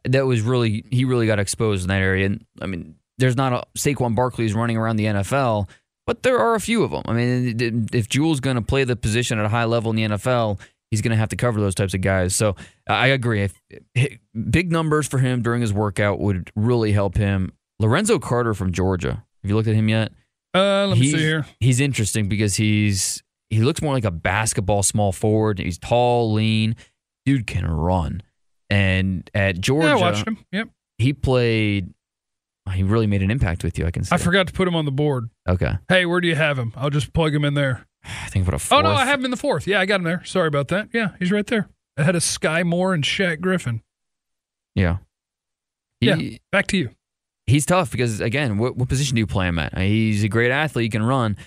[0.05, 2.25] that was really he really got exposed in that area.
[2.25, 5.69] And I mean, there's not a Saquon Barkley's running around the NFL,
[6.05, 7.03] but there are a few of them.
[7.05, 10.03] I mean, if Jules going to play the position at a high level in the
[10.03, 10.59] NFL,
[10.91, 12.35] he's going to have to cover those types of guys.
[12.35, 12.55] So
[12.87, 13.49] I agree.
[13.95, 17.53] If, big numbers for him during his workout would really help him.
[17.79, 19.25] Lorenzo Carter from Georgia.
[19.43, 20.11] Have you looked at him yet?
[20.53, 21.45] Uh, let me he's, see here.
[21.59, 25.59] He's interesting because he's he looks more like a basketball small forward.
[25.59, 26.75] He's tall, lean,
[27.25, 28.23] dude can run.
[28.69, 30.37] And at Georgia, Yeah, I watched him.
[30.51, 30.69] Yep.
[30.97, 31.93] he played.
[32.73, 33.85] He really made an impact with you.
[33.85, 34.15] I can say.
[34.15, 35.29] I forgot to put him on the board.
[35.47, 36.73] Okay, Hey, where do you have him?
[36.75, 37.85] I'll just plug him in there.
[38.03, 38.79] I think what a fourth.
[38.79, 39.65] Oh no, I have him in the fourth.
[39.67, 40.23] Yeah, I got him there.
[40.25, 40.89] Sorry about that.
[40.93, 41.69] Yeah, he's right there.
[41.97, 43.81] Ahead of Skai Moore and Shaq Griffin.
[44.75, 44.97] Yeah,
[46.01, 46.37] he, Yeah.
[46.51, 46.89] Back to you.
[47.47, 49.77] he's tough because again, what, what position do you play him at?
[49.77, 50.83] He's a great athlete.
[50.83, 51.37] He can run.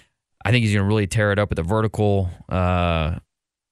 [0.45, 3.19] I think he's going to really tear it up with the vertical uh,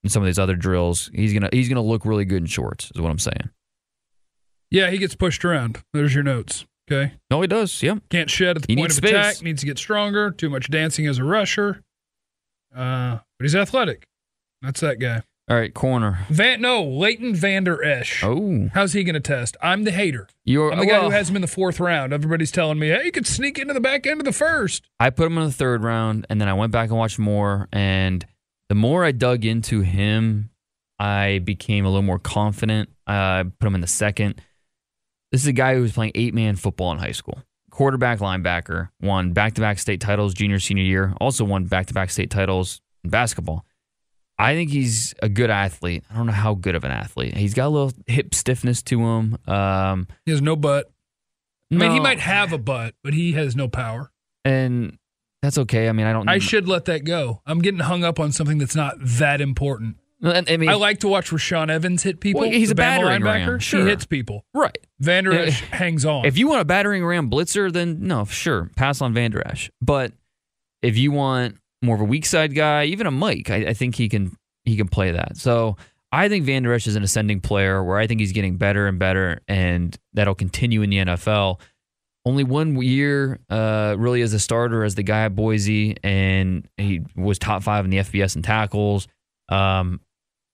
[0.03, 1.11] and some of these other drills.
[1.15, 2.91] He's gonna he's gonna look really good in shorts.
[2.95, 3.51] Is what I'm saying.
[4.71, 5.81] Yeah, he gets pushed around.
[5.95, 6.67] There's your notes.
[6.91, 7.15] Okay.
[7.31, 7.83] No, he does.
[7.83, 7.99] Yep.
[8.11, 9.11] Can't shed at the He point of space.
[9.11, 9.43] attack.
[9.43, 10.31] Needs to get stronger.
[10.31, 11.83] Too much dancing as a rusher.
[12.75, 14.07] Uh, but he's athletic.
[14.63, 15.23] That's that guy.
[15.49, 16.27] All right, corner.
[16.29, 18.25] Van no, Leighton Vander Esch.
[18.25, 19.57] Oh, How's he going to test?
[19.63, 20.27] I'm the hater.
[20.45, 22.13] you're I'm the guy well, who has him in the fourth round.
[22.13, 24.83] Everybody's telling me, hey, you could sneak into the back end of the first.
[24.99, 27.69] I put him in the third round, and then I went back and watched more.
[27.73, 28.27] And
[28.69, 30.51] the more I dug into him,
[30.99, 32.89] I became a little more confident.
[33.07, 34.41] I put him in the second.
[35.37, 37.39] This is a guy who was playing eight man football in high school.
[37.71, 41.93] Quarterback, linebacker, won back to back state titles junior, senior year, also won back to
[41.93, 43.67] back state titles in basketball.
[44.39, 46.05] I think he's a good athlete.
[46.11, 47.37] I don't know how good of an athlete.
[47.37, 49.37] He's got a little hip stiffness to him.
[49.47, 50.91] Um, He has no butt.
[51.71, 54.11] I mean, he might have a butt, but he has no power.
[54.43, 54.97] and
[55.43, 55.91] that's okay.
[55.91, 56.31] I mean, I don't.
[56.31, 57.43] I should let that go.
[57.45, 59.97] I'm getting hung up on something that's not that important.
[60.27, 62.43] I mean, I like to watch Rashaan Evans hit people.
[62.43, 63.49] Well, he's a battering linebacker.
[63.49, 63.81] ram, sure.
[63.83, 64.45] He hits people.
[64.55, 64.79] right.
[64.99, 65.41] Vander Yeah.
[65.41, 66.25] Esch hangs on.
[66.25, 69.71] If you want a battering ram blitzer, then no, sure, pass on Van Der Esch.
[69.83, 70.13] But
[70.83, 73.95] if you want more of a weak side guy, even a Mike, I, I think
[73.97, 75.37] he can he can play that.
[75.37, 75.77] So
[76.13, 78.87] I think Van Der Esch is an ascending player where I think he's getting better
[78.87, 81.61] and better, and that'll continue in the NFL.
[82.25, 87.03] Only one year, uh, really, as a starter, as the guy at Boise, and he
[87.15, 89.07] was top five in the FBS in tackles.
[89.49, 90.01] Um,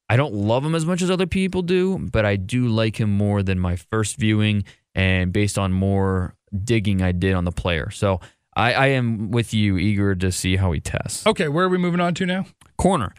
[0.08, 3.10] I don't love him as much as other people do, but I do like him
[3.10, 6.34] more than my first viewing and based on more
[6.64, 7.90] digging I did on the player.
[7.90, 8.20] So
[8.54, 11.26] I, I am with you, eager to see how he tests.
[11.26, 12.44] okay, where are we moving on to now?
[12.76, 13.14] Corner.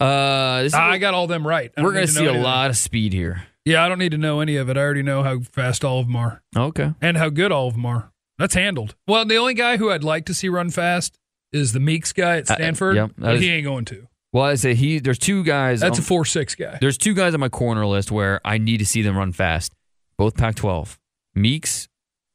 [0.00, 1.70] Uh, I got all them right.
[1.76, 3.46] I we're going to see a lot of speed here.
[3.66, 4.76] Yeah, I don't need to know any of it.
[4.76, 6.94] I already know how fast all of them are Okay.
[7.02, 8.10] and how good all of them are.
[8.38, 8.94] That's handled.
[9.06, 11.18] Well, the only guy who I'd like to see run fast
[11.52, 12.96] is the Meeks guy at Uh, Stanford.
[12.96, 14.08] yep, but is- he ain't going to.
[14.32, 14.98] Well, I say he.
[15.00, 15.80] There's two guys.
[15.80, 16.78] That's on- a four six guy.
[16.80, 19.72] There's two guys on my corner list where I need to see them run fast.
[20.18, 20.98] Both Pac-12.
[21.34, 21.88] Meeks,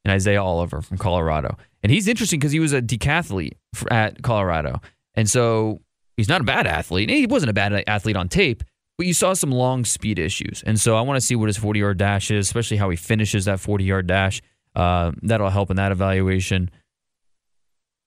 [0.04, 1.56] and Isaiah Oliver from Colorado.
[1.82, 3.52] And he's interesting because he was a decathlete
[3.90, 4.80] at Colorado.
[5.14, 5.80] And so
[6.16, 7.10] he's not a bad athlete.
[7.10, 8.62] He wasn't a bad athlete on tape,
[8.96, 10.62] but you saw some long speed issues.
[10.66, 12.96] And so I want to see what his 40 yard dash is, especially how he
[12.96, 14.40] finishes that 40 yard dash.
[14.74, 16.70] Uh, that'll help in that evaluation.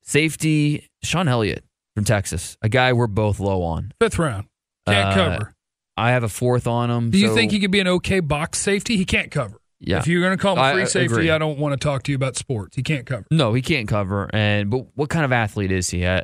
[0.01, 1.63] Safety, Sean Elliott
[1.99, 3.91] from Texas, a guy we're both low on.
[3.99, 4.47] Fifth round.
[4.87, 5.53] Can't Uh, cover.
[5.97, 7.09] I have a fourth on him.
[7.09, 8.95] Do you so- think he could be an okay box safety?
[8.95, 9.57] He can't cover.
[9.81, 9.99] Yeah.
[9.99, 11.29] If you're going to call him free I safety, agree.
[11.31, 12.75] I don't want to talk to you about sports.
[12.75, 13.25] He can't cover.
[13.31, 14.29] No, he can't cover.
[14.33, 16.05] And but what kind of athlete is he?
[16.07, 16.23] I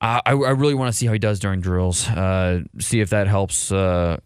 [0.00, 2.06] I, I really want to see how he does during drills.
[2.08, 3.70] Uh, see if that helps.
[3.72, 4.18] Uh,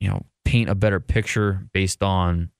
[0.00, 2.50] you know, paint a better picture based on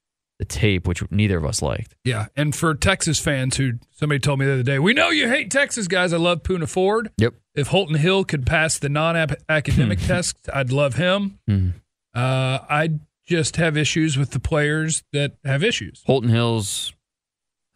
[0.41, 1.95] the tape, which neither of us liked.
[2.03, 2.27] Yeah.
[2.35, 5.51] And for Texas fans who somebody told me the other day, we know you hate
[5.51, 6.15] Texas guys.
[6.15, 7.11] I love Poona Ford.
[7.19, 7.35] Yep.
[7.55, 9.17] If Holton Hill could pass the non
[9.51, 11.39] academic test, I'd love him.
[11.49, 11.75] Mhm.
[12.15, 12.89] Uh, I
[13.27, 16.03] just have issues with the players that have issues.
[16.07, 16.95] Holton Hill's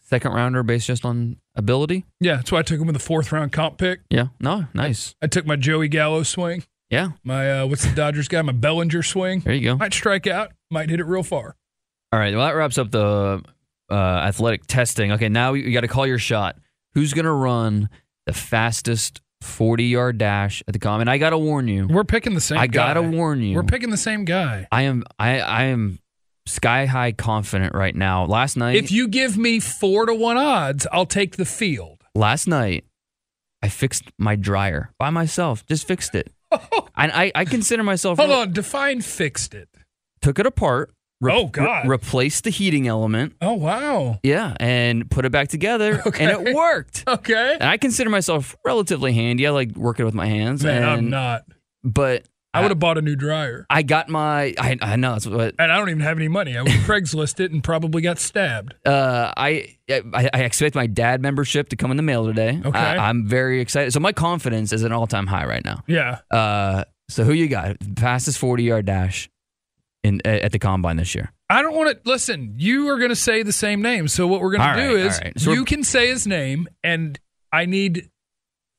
[0.01, 2.05] second rounder based just on ability.
[2.19, 4.01] Yeah, that's why I took him with the fourth round comp pick.
[4.09, 4.29] Yeah.
[4.41, 4.67] No.
[4.73, 5.15] Nice.
[5.21, 7.11] I took my Joey Gallo swing, Yeah.
[7.23, 9.41] my uh, what's the Dodgers guy, my Bellinger swing.
[9.41, 9.77] There you go.
[9.77, 11.57] Might strike out, might hit it real far.
[12.15, 12.33] All right.
[12.33, 13.43] Well, that wraps up the
[13.91, 15.11] uh, athletic testing.
[15.13, 15.29] Okay.
[15.29, 16.57] Now you got to call your shot.
[16.93, 17.89] Who's going to run
[18.27, 21.09] the fastest 40 yard dash at the common?
[21.09, 21.89] I got to warn you.
[21.89, 22.59] We're picking the same.
[22.59, 22.63] Guy.
[22.63, 23.57] I gotta warn you.
[23.57, 24.69] We're picking the same guy.
[24.71, 25.99] I am I I am
[26.47, 28.27] sky high confident right now.
[28.27, 32.05] Last night If you give me four to one odds, I'll take the field.
[32.15, 32.85] last night
[33.61, 35.67] I fixed my dryer by myself.
[35.67, 36.31] Just fixed it.
[36.97, 39.69] and I, I consider myself Hold on, define fixed it.
[40.23, 40.95] took it apart.
[41.31, 41.89] Oh, God.
[41.89, 43.35] replaced the heating element.
[43.41, 44.19] Oh wow.
[44.23, 46.25] Yeah, and put it back together, okay.
[46.25, 47.05] and it worked.
[47.07, 47.53] Okay.
[47.55, 49.47] And I consider myself relatively handy.
[49.47, 50.65] I like working with my hands.
[50.65, 51.45] Man, and, I'm not.
[51.83, 53.67] But I would have bought a new dryer.
[53.69, 54.55] I got my.
[54.59, 56.57] I, I know that's what And I don't even have any money.
[56.57, 58.77] I would Craigslist it and probably got stabbed.
[58.87, 62.61] Uh, I, I I expect my dad membership to come in the mail today.
[62.65, 62.79] Okay.
[62.79, 63.93] I, am very excited.
[63.93, 65.83] So my confidence is at an all time high right now.
[65.89, 66.21] Yeah.
[66.31, 67.77] Uh, so who you got?
[67.99, 69.29] Fastest 40 yard dash
[70.05, 71.33] in at the combine this year.
[71.51, 72.55] I don't want to listen.
[72.59, 74.07] You are going to say the same name.
[74.07, 75.41] So what we're going to do right, is right.
[75.41, 77.19] So you can say his name, and
[77.53, 78.11] I need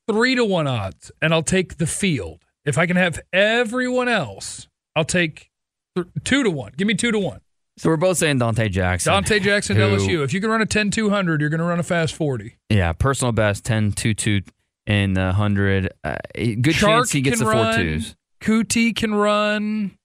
[0.10, 2.44] three to one odds, and I'll take the field.
[2.64, 5.52] If I can have everyone else, I'll take
[5.96, 6.74] th- two to one.
[6.78, 7.42] Give me two to one.
[7.78, 9.12] So we're both saying Donte Jackson.
[9.14, 10.24] Donte Jackson, who- LSU.
[10.24, 12.56] If you can run a 10 200, you're going to run a fast 40.
[12.70, 14.42] Yeah, personal best 10 2 2
[14.88, 15.94] in the 100.
[16.04, 17.76] Uh, good Chark chance he gets the four run.
[17.80, 18.16] twos.
[18.42, 19.98] Coutee can run.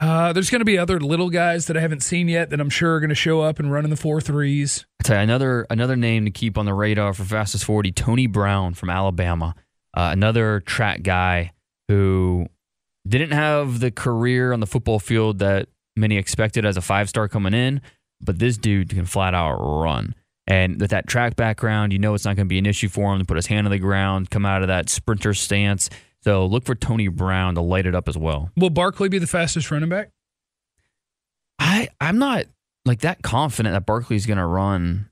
[0.00, 2.70] Uh, there's going to be other little guys that I haven't seen yet that I'm
[2.70, 4.86] sure are going to show up and run in the four threes.
[5.00, 8.26] I tell you, another another name to keep on the radar for fastest 40, Tony
[8.26, 9.54] Brown from Alabama.
[9.94, 11.52] Uh, another track guy
[11.88, 12.46] who
[13.06, 17.28] didn't have the career on the football field that many expected as a five star
[17.28, 17.82] coming in,
[18.22, 20.14] but this dude can flat out run.
[20.46, 23.12] And with that track background, you know it's not going to be an issue for
[23.12, 25.90] him to put his hand on the ground, come out of that sprinter stance.
[26.22, 28.50] So look for Tony Brown to light it up as well.
[28.56, 30.10] Will Barkley be the fastest running back?
[31.58, 32.44] I I'm not
[32.84, 35.10] like that confident that Barkley's going to run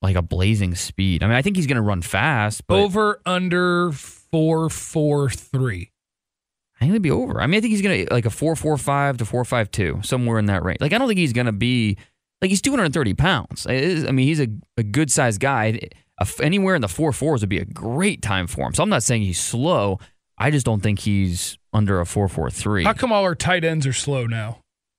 [0.00, 1.22] like a blazing speed.
[1.22, 5.90] I mean, I think he's going to run fast, but Over under four four three.
[6.76, 7.40] I think it'd be over.
[7.40, 9.70] I mean, I think he's going to like a four four five to four five
[9.70, 10.80] two, somewhere in that range.
[10.80, 11.96] Like, I don't think he's going to be
[12.40, 13.66] like he's two hundred and thirty pounds.
[13.66, 15.78] Is- I mean, he's a, a good sized guy.
[16.40, 18.74] Anywhere in the four fours would be a great time for him.
[18.74, 19.98] So I'm not saying he's slow.
[20.38, 22.84] I just don't think he's under a four four three.
[22.84, 24.58] How come all our tight ends are slow now?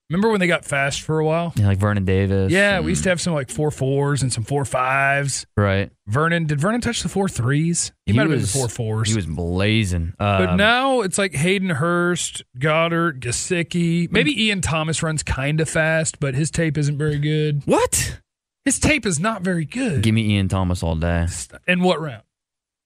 [0.10, 1.54] Remember when they got fast for a while?
[1.56, 2.52] Yeah, like Vernon Davis.
[2.52, 5.46] Yeah, and- we used to have some like four fours and some four fives.
[5.58, 5.90] right.
[6.08, 7.94] Vernon, did Vernon touch the four threes?
[8.06, 9.10] He, He might have been the four fours.
[9.10, 10.14] He was blazing.
[10.20, 14.12] But Um, now it's like Hayden Hurst, Goedert, Gesicki.
[14.12, 17.62] Maybe Ian Thomas runs kind of fast, but his tape isn't very good.
[17.66, 18.20] what?
[18.66, 20.02] His tape is not very good.
[20.04, 21.28] Give me Ian Thomas all day.
[21.68, 22.24] In what round?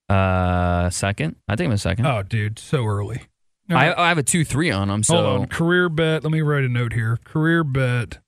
[0.10, 1.36] Uh, second.
[1.48, 2.06] I think I'm a second.
[2.06, 3.22] Oh, dude, so early.
[3.70, 5.48] I, I have a two three on him, so Hold on.
[5.48, 6.24] Career bet.
[6.24, 7.18] Let me write a note here.
[7.26, 8.20] Career bet.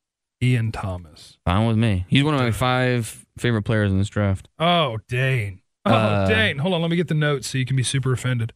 [0.41, 1.37] Ian Thomas.
[1.45, 2.05] fine with me.
[2.07, 4.47] He's one of my five favorite players in this draft.
[4.57, 5.61] Oh, Dane.
[5.85, 6.57] Oh, Uh, Dane.
[6.59, 6.81] Hold on.
[6.81, 8.53] Let me get the notes so you can be super offended.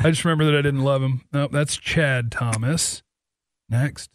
[0.00, 1.22] I just remember that I didn't love him.
[1.32, 3.02] No, that's Chad Thomas.
[3.70, 4.10] Next.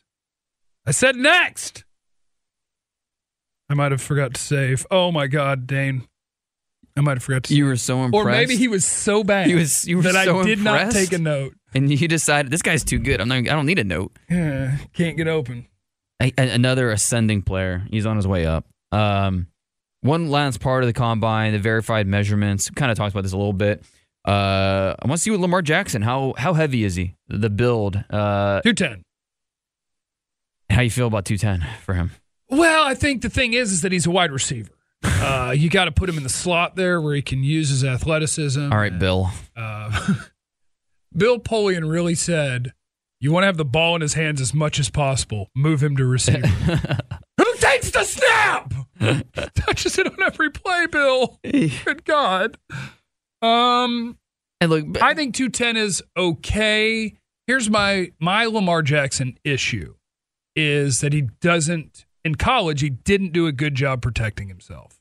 [0.85, 1.83] I said next.
[3.69, 4.85] I might have forgot to save.
[4.89, 6.07] Oh my God, Dane.
[6.97, 9.47] I might have forgot to You were so impressed, Or maybe he was so bad
[9.47, 10.97] He was- you were that so I did not impressed?
[10.97, 11.53] take a note.
[11.73, 13.21] and you decided this guy's too good.
[13.21, 13.37] I'm not.
[13.37, 14.17] I don't need a note.
[14.29, 15.67] Yeah, can't get open.
[16.21, 17.85] A- a- another ascending player.
[17.91, 18.65] He's on his way up.
[18.91, 19.47] Um,
[20.01, 22.69] one last part of the combine, the verified measurements.
[22.71, 23.83] Kind of talked about this a little bit.
[24.27, 26.01] Uh, I want to see what Lamar Jackson.
[26.01, 27.15] How how heavy is he?
[27.29, 27.95] The build.
[28.09, 29.03] Uh, 210.
[30.69, 32.11] how you feel about 210 for him?
[32.49, 34.71] Well, I think the thing is, is that he's a wide receiver.
[35.03, 37.83] Uh, you got to put him in the slot there where he can use his
[37.83, 38.71] athleticism.
[38.71, 39.29] All right, Bill.
[39.55, 40.15] Uh,
[41.15, 42.73] Bill Polian really said,
[43.21, 45.49] "You want to have the ball in his hands as much as possible.
[45.55, 46.47] Move him to receiver.
[47.37, 48.73] Who takes the snap?
[49.55, 50.85] Touches it on every play.
[50.87, 51.39] Bill.
[51.43, 52.57] Good God.
[53.41, 54.17] Um,
[54.59, 57.15] And look, I think 210 is okay.
[57.47, 59.95] Here's my my Lamar Jackson issue
[60.55, 64.99] is that he doesn't in college he didn't do a good job protecting himself.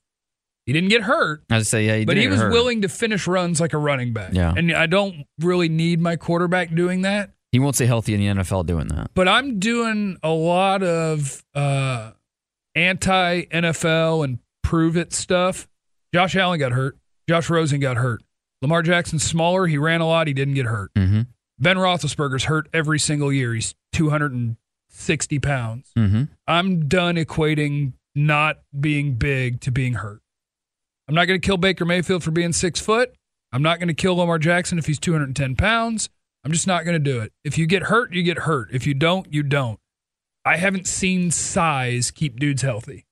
[0.67, 2.53] He didn't get hurt, I say yeah, he but he was hurt.
[2.53, 4.35] willing to finish runs like a running back.
[4.35, 4.53] Yeah.
[4.55, 8.43] And I don't really need my quarterback doing that, He won't stay healthy in the
[8.43, 9.11] NFL doing that.
[9.15, 12.11] but I'm doing a lot of uh
[12.75, 15.67] anti NFL and prove it stuff.
[16.15, 16.99] Josh Allen got hurt.
[17.29, 18.23] Josh Rosen got hurt.
[18.63, 19.67] Lamar Jackson's smaller.
[19.67, 20.27] He ran a lot.
[20.27, 20.93] He didn't get hurt.
[20.95, 21.23] Mm-hmm.
[21.59, 23.55] Ben Roethlisberger's hurt every single year.
[23.55, 23.75] He's
[24.99, 25.91] 260 pounds.
[25.97, 26.25] Mm-hmm.
[26.47, 30.21] I'm done equating not being big to being hurt.
[31.09, 33.15] I'm not going to kill Baker Mayfield for being six foot.
[33.53, 36.11] I'm not going to kill Lamar Jackson if he's 210 pounds.
[36.45, 37.33] I'm just not going to do it.
[37.45, 38.69] If you get hurt, you get hurt.
[38.73, 39.79] If you don't, you don't.
[40.45, 43.07] I haven't seen size keep dudes healthy.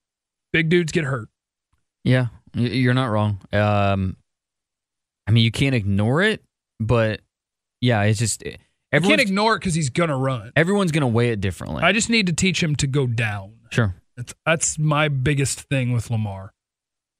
[0.53, 1.29] Big dudes get hurt.
[2.05, 3.41] Yeah, you're not wrong.
[3.53, 4.17] Um,
[5.27, 6.43] I mean, you can't ignore it,
[6.79, 7.21] but
[7.81, 8.43] yeah, it's just
[8.97, 10.53] I can't ignore it because he's going to run.
[10.57, 11.83] everyone's gonna weigh it differently.
[11.83, 13.55] I just need to teach him to go down.
[13.71, 13.95] sure.
[14.17, 16.53] That's that's my biggest thing with Lamar.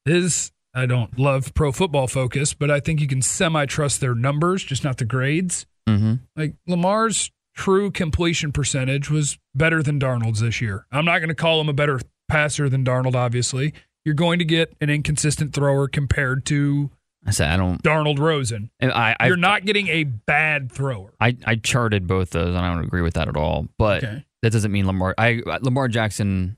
[0.07, 4.15] Is I don't love pro football focus, but I think you can semi trust their
[4.15, 5.67] numbers, just not the grades.
[5.89, 6.15] Mm-hmm.
[6.37, 10.87] Like Lamar's true completion percentage was better than Darnold's this year.
[10.93, 13.15] I'm not going to call him a better passer than Darnold.
[13.15, 13.73] Obviously,
[14.05, 16.91] you're going to get an inconsistent thrower compared to
[17.27, 17.83] I said I don't.
[17.83, 18.71] Darnold Rosen.
[18.81, 21.13] and I I, You're not getting a bad thrower.
[21.21, 23.67] I I charted both those, and I don't agree with that at all.
[23.79, 24.25] But Okay.
[24.43, 25.15] that doesn't mean Lamar.
[25.19, 26.57] I Lamar Jackson.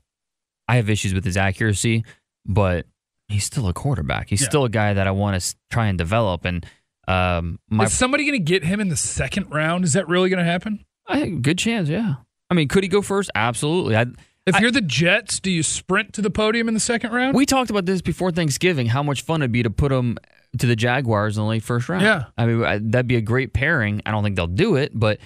[0.67, 2.05] I have issues with his accuracy,
[2.45, 2.85] but
[3.27, 4.29] he's still a quarterback.
[4.29, 4.49] He's Yeah.
[4.49, 6.45] still a guy that I want to try and develop.
[6.45, 6.63] And
[7.07, 9.83] um, my Is somebody going to get him in the second round?
[9.83, 10.85] Is that really going to happen?
[11.07, 11.89] I think good chance.
[11.89, 12.15] Yeah.
[12.51, 13.31] I mean, could he go first?
[13.33, 13.95] Absolutely.
[13.95, 14.05] I,
[14.45, 17.35] If I- you're the Jets, do you sprint to the podium in the second round?
[17.35, 18.85] we talked about this before Thanksgiving.
[18.87, 20.19] How much fun it'd be to put him
[20.57, 22.03] to the Jaguars in the late first round.
[22.03, 22.25] Yeah.
[22.37, 24.01] I mean, I- that'd be a great pairing.
[24.05, 25.19] I don't think they'll do it, but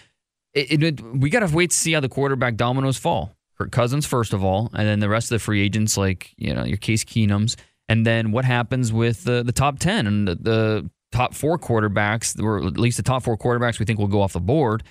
[0.53, 3.33] it, it, we got to wait to see how the quarterback dominoes fall.
[3.57, 6.53] Kirk Cousins, first of all, and then the rest of the free agents, like you
[6.53, 7.55] know your Case Keenums,
[7.87, 12.41] and then what happens with the, the top ten and the, the top four quarterbacks,
[12.41, 14.83] or at least the top four quarterbacks we think will go off the board.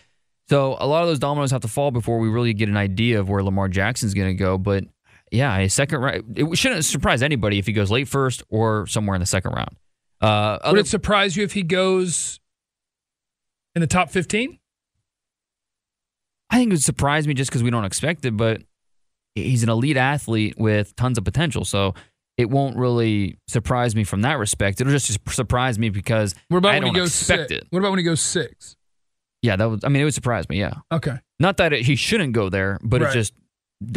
[0.49, 3.18] So a lot of those dominoes have to fall before we really get an idea
[3.20, 4.59] of where Lamar Jackson's going to go.
[4.59, 4.85] But
[5.33, 6.39] yeah, a second round.
[6.39, 9.76] It shouldn't surprise anybody if he goes late first or somewhere in the second round.
[10.23, 12.41] Uh, Would other, it surprise you if he goes
[13.75, 14.59] in the top 15?
[16.51, 18.62] I think it would surprise me just because we don't expect it, but
[19.35, 21.64] he's an elite athlete with tons of potential.
[21.64, 21.95] So
[22.37, 24.81] it won't really surprise me from that respect.
[24.81, 27.62] It'll just surprise me because What about I when don't he goes expect six?
[27.62, 27.66] it.
[27.70, 28.77] What about when he goes six?
[29.41, 29.83] Yeah, that was.
[29.83, 30.61] I mean, it would surprise me.
[30.61, 31.16] Yeah, Okay.
[31.41, 33.07] not that it, he shouldn't go there, but Right.
[33.16, 33.35] it's just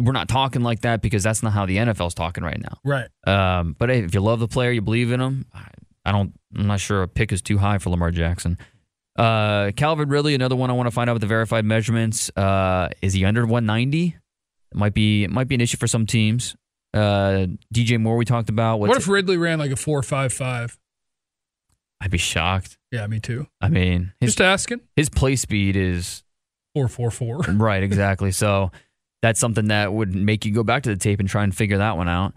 [0.02, 2.80] we're not talking like that because that's not how the NFL's talking right now.
[2.84, 3.08] Right.
[3.28, 5.46] Um, but hey, if you love the player, you believe in him.
[6.06, 6.34] I- don't.
[6.56, 8.58] I'm not sure a pick is too high for Lamar Jackson.
[9.18, 12.30] Uh, Calvin Ridley, another one I want to find out with the verified measurements.
[12.36, 14.08] Uh, is he under 190?
[14.08, 14.16] It
[14.78, 15.24] might be.
[15.24, 16.56] It might be an issue for some teams.
[16.94, 18.80] Uh, DJ Moore, we talked about.
[18.80, 20.78] What's what if Ridley ran like a four five five?
[22.02, 22.78] I'd be shocked.
[22.92, 23.48] Yeah, me too.
[23.62, 24.82] I mean, his Just asking.
[24.96, 26.24] his play speed is
[26.74, 27.40] Four four four.
[27.40, 27.82] right.
[27.84, 28.32] Exactly.
[28.32, 28.72] so
[29.22, 31.78] that's something that would make you go back to the tape and try and figure
[31.78, 32.34] that one out.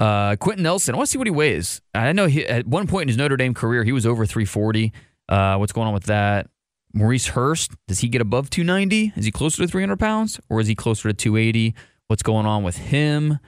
[0.00, 1.82] Uh, Quenton Nelson, I want to see what he weighs.
[1.94, 4.92] I know he, at one point in his Notre Dame career, he was over 340.
[5.28, 6.48] Uh, what's going on with that?
[6.94, 9.12] Maurice Hurst, does he get above 290?
[9.14, 11.74] Is he closer to 300 pounds or is he closer to 280?
[12.08, 13.38] What's going on with him?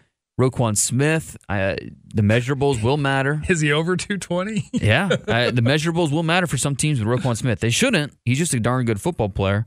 [0.40, 1.76] Roquan Smith, uh,
[2.14, 3.42] the measurables will matter.
[3.48, 4.68] Is he over two twenty?
[4.72, 7.60] Yeah, uh, the measurables will matter for some teams with Roquan Smith.
[7.60, 8.16] They shouldn't.
[8.24, 9.66] He's just a darn good football player.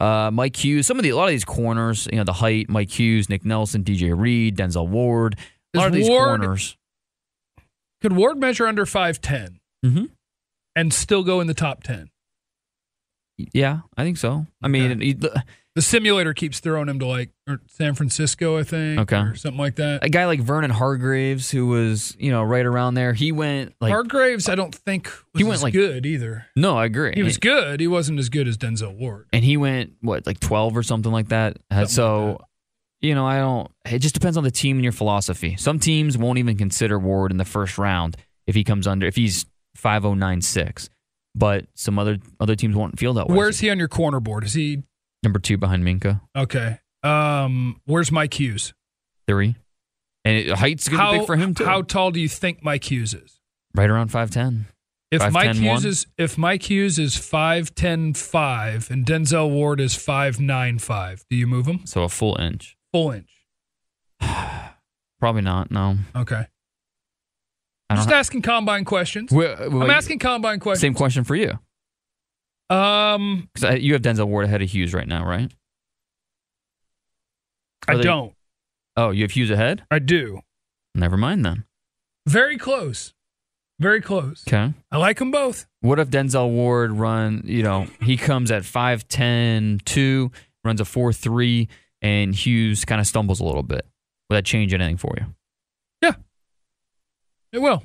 [0.00, 2.68] Uh, Mike Hughes, some of the a lot of these corners, you know, the height,
[2.68, 5.36] Mike Hughes, Nick Nelson, DJ Reed, Denzel Ward,
[5.76, 6.76] lot of these Ward- corners.
[8.02, 10.04] Could Ward measure under five ten hmm
[10.74, 12.10] and still go in the top ten?
[13.52, 14.46] Yeah, I think so.
[14.62, 15.42] I mean, he- the-
[15.74, 19.18] The simulator keeps throwing him to like or San Francisco, I think, Okay.
[19.18, 20.02] or something like that.
[20.02, 23.92] a guy like Vernon Hargreaves, who was you know right around there, he went like
[23.92, 25.04] Hargreaves, I don't think
[25.34, 26.46] was He went like- good either.
[26.56, 27.12] no, I agree.
[27.14, 27.80] He was good.
[27.80, 29.26] He wasn't as good as Denzel Ward.
[29.34, 32.38] and he went what like 12 or something like that Uh, Something so like
[33.06, 36.18] you know i don't it just depends on the team and your philosophy some teams
[36.18, 39.46] won't even consider ward in the first round if he comes under if he's
[39.76, 40.88] 5096
[41.34, 44.44] but some other other teams won't feel that way Where's he on your corner board?
[44.44, 44.82] Is he
[45.22, 46.78] number two behind Minkah okay?
[47.02, 48.72] Um, where's Mike Hughes?
[49.26, 49.54] three
[50.24, 51.64] And it, height's going to be big for him too.
[51.64, 53.38] How tall do you think Mike Hughes is?
[53.74, 54.64] right around 5'10.
[55.10, 55.86] If 5'10", Mike Hughes one?
[55.86, 61.24] is if Mike Hughes is five ten five and Denzel Ward is five nine five,
[61.30, 62.75] do you move him So a full inch.
[62.92, 63.30] Full inch?
[65.20, 65.70] Probably not.
[65.70, 65.96] No.
[66.14, 66.46] Okay,
[67.90, 69.30] I just asking combine questions.
[69.32, 70.80] Wait, I'm asking combine questions.
[70.82, 71.58] Same question for you.
[72.68, 75.52] Um, Because you have Denzel Ward ahead of Hughes right now, right?
[77.88, 78.32] I they- don't.
[78.96, 79.84] Oh, you have Hughes ahead?
[79.90, 80.40] I do.
[80.94, 81.64] Never mind then.
[82.26, 83.12] Very close.
[83.78, 84.42] Very close.
[84.48, 84.72] Okay.
[84.90, 85.66] I like them both.
[85.80, 90.32] What if Denzel Ward run, you know, he comes at 5'10, 2,
[90.64, 91.68] runs a 4 3,
[92.06, 93.84] and Hughes kind of stumbles a little bit?
[94.30, 95.26] Would that change anything for you?
[96.02, 96.12] Yeah,
[97.52, 97.82] it will.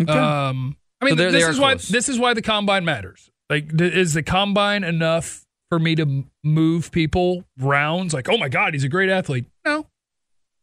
[0.00, 0.12] Okay.
[0.12, 1.88] Um, I mean, So this is why close.
[1.88, 3.30] this is why the combine matters.
[3.48, 8.12] Like, th- is the combine enough for me to move people rounds?
[8.14, 9.46] Like, oh my god, he's a great athlete.
[9.64, 9.86] No,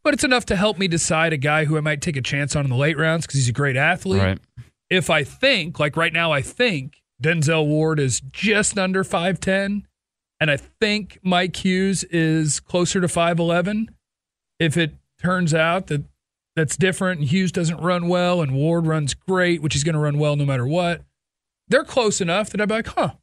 [0.04, 2.56] but it's enough to help me decide a guy who I might take a chance
[2.56, 4.22] on in the late rounds because he's a great athlete.
[4.22, 4.40] right.
[4.90, 9.88] If I think, like right now, I think Denzel Ward is just under five ten,
[10.44, 13.90] and I think Mike Hughes is closer to five eleven.
[14.60, 16.04] If it turns out that
[16.56, 20.00] that's different and Hughes doesn't run well and Ward runs great, which he's going to
[20.00, 21.02] run well no matter what,
[21.70, 23.14] they're close enough that I'd be like, huh,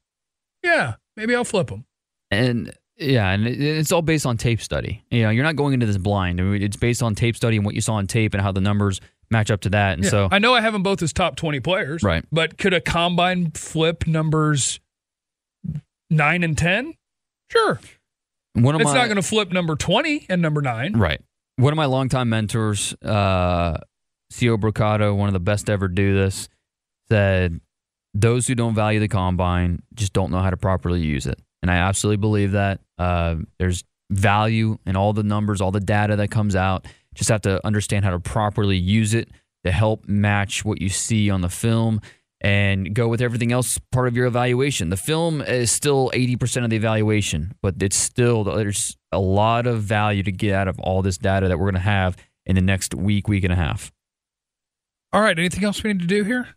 [0.65, 1.85] yeah, maybe I'll flip them.
[2.31, 5.05] And yeah, and it's all based on tape study.
[5.11, 6.41] You know, you're not going into this blind.
[6.41, 8.51] I mean, it's based on tape study and what you saw on tape and how
[8.53, 9.01] the numbers
[9.31, 9.93] match up to that.
[9.95, 10.11] And Yeah.
[10.11, 12.25] so, I know I have them both as top 20 players, Right.
[12.33, 14.81] But could a combine flip numbers
[16.11, 16.95] nine and 10?
[17.51, 17.81] Sure.
[18.55, 20.97] one of It's my not going to flip number 20 and number nine.
[20.97, 21.21] Right.
[21.57, 23.79] One of my longtime mentors, uh,
[24.33, 26.49] Co Brocado, one of the best to ever do this,
[27.11, 27.61] said,
[28.15, 31.39] Those who don't value the combine just don't know how to properly use it.
[31.63, 32.81] And I absolutely believe that.
[32.99, 36.87] Uh, there's value in all the numbers, all the data that comes out.
[37.15, 39.29] Just have to understand how to properly use it
[39.65, 42.01] to help match what you see on the film
[42.41, 44.89] and go with everything else part of your evaluation.
[44.89, 49.83] The film is still 80% of the evaluation, but it's still there's a lot of
[49.83, 52.17] value to get out of all this data that we're going to have
[52.47, 53.93] in the next week, week and a half.
[55.13, 55.39] All right.
[55.39, 56.49] Anything else we need to do here?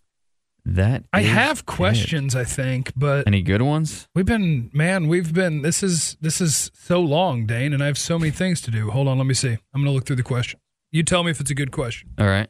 [0.65, 1.65] That I have it.
[1.65, 4.07] questions, I think, but Any good ones?
[4.15, 7.97] we've been, man, we've been, this is, this is so long, Dane, and I have
[7.97, 8.89] so many things to do.
[8.89, 9.17] Hold on.
[9.17, 9.49] Let me see.
[9.49, 10.61] I'm going to look through the question.
[10.89, 12.11] You tell me if it's a good question.
[12.17, 12.47] All right.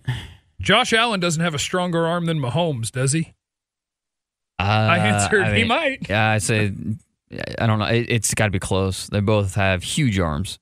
[0.64, 3.34] Josh Allen doesn't have a stronger arm than Mahomes, does he?
[4.60, 6.10] Uh, I answered I he might.
[6.10, 6.72] Yeah, I say
[7.58, 7.86] I don't know.
[7.86, 9.08] It, it's got to be close.
[9.08, 10.60] They both have huge arms.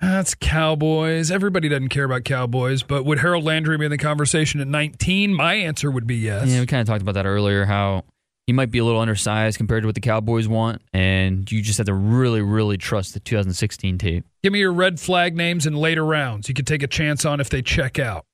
[0.00, 1.30] That's Cowboys.
[1.30, 5.34] Everybody doesn't care about Cowboys, but would Harold Landry be in the conversation at 19?
[5.34, 6.48] My answer would be yes.
[6.48, 7.66] Yeah, we kind of talked about that earlier.
[7.66, 8.04] How
[8.46, 11.76] he might be a little undersized compared to what the Cowboys want, and you just
[11.76, 14.24] have to really, really trust the 2016 tape.
[14.42, 16.48] Give me your red flag names in later rounds.
[16.48, 18.24] You could take a chance on if they check out.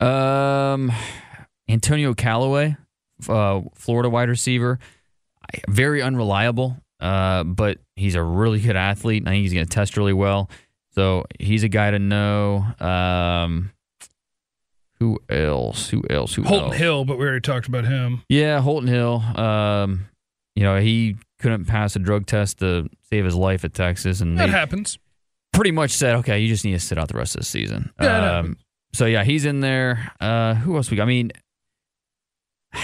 [0.00, 0.92] Um,
[1.68, 2.76] Antonio Callaway,
[3.28, 4.78] uh, Florida wide receiver,
[5.68, 9.24] very unreliable, uh, but he's a really good athlete.
[9.26, 10.50] I think he's going to test really well.
[10.94, 12.64] So he's a guy to know.
[12.80, 13.70] Um,
[14.98, 15.88] who else?
[15.90, 16.34] Who else?
[16.34, 16.76] Who Holton else?
[16.76, 18.22] Hill, but we already talked about him.
[18.28, 19.16] Yeah, Holton Hill.
[19.34, 20.06] Um,
[20.54, 24.38] you know, he couldn't pass a drug test to save his life at Texas, and
[24.38, 24.98] That happens.
[25.54, 27.92] pretty much said, "Okay, you just need to sit out the rest of the season."
[28.00, 28.56] Yeah, um.
[28.92, 30.12] So yeah, he's in there.
[30.20, 31.04] Uh, who else we got?
[31.04, 31.30] I mean,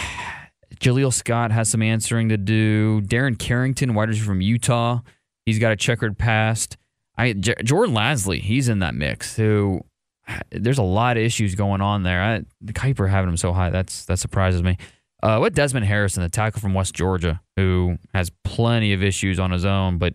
[0.80, 3.00] Jaleel Scott has some answering to do.
[3.02, 5.00] Darren Carrington, wide receiver from Utah,
[5.44, 6.76] he's got a checkered past.
[7.18, 9.36] I J- Jordan Lasley, he's in that mix.
[9.36, 9.80] Who
[10.50, 12.22] there's a lot of issues going on there.
[12.22, 14.76] I, the Kiper having him so high, that's that surprises me.
[15.22, 19.50] Uh, what Desmond Harrison, the tackle from West Georgia, who has plenty of issues on
[19.50, 20.14] his own, but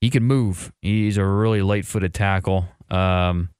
[0.00, 0.72] he can move.
[0.80, 2.64] He's a really light-footed tackle.
[2.90, 3.50] Um,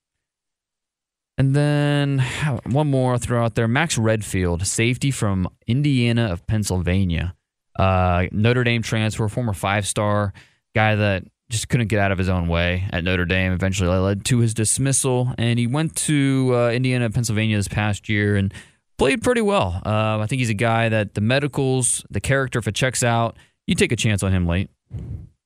[1.39, 2.19] and then
[2.67, 7.35] one more I'll throw out there: Max Redfield, safety from Indiana of Pennsylvania,
[7.79, 10.35] uh, Notre Dame transfer, former five-star
[10.75, 13.53] guy that just couldn't get out of his own way at Notre Dame.
[13.53, 18.37] Eventually led to his dismissal, and he went to uh, Indiana, Pennsylvania this past year
[18.37, 18.53] and
[18.99, 19.81] played pretty well.
[19.87, 23.37] Uh, I think he's a guy that the medicals, the character, if it checks out,
[23.67, 24.71] you take a chance on him late.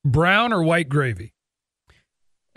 [0.03, 1.33] Brown or white gravy?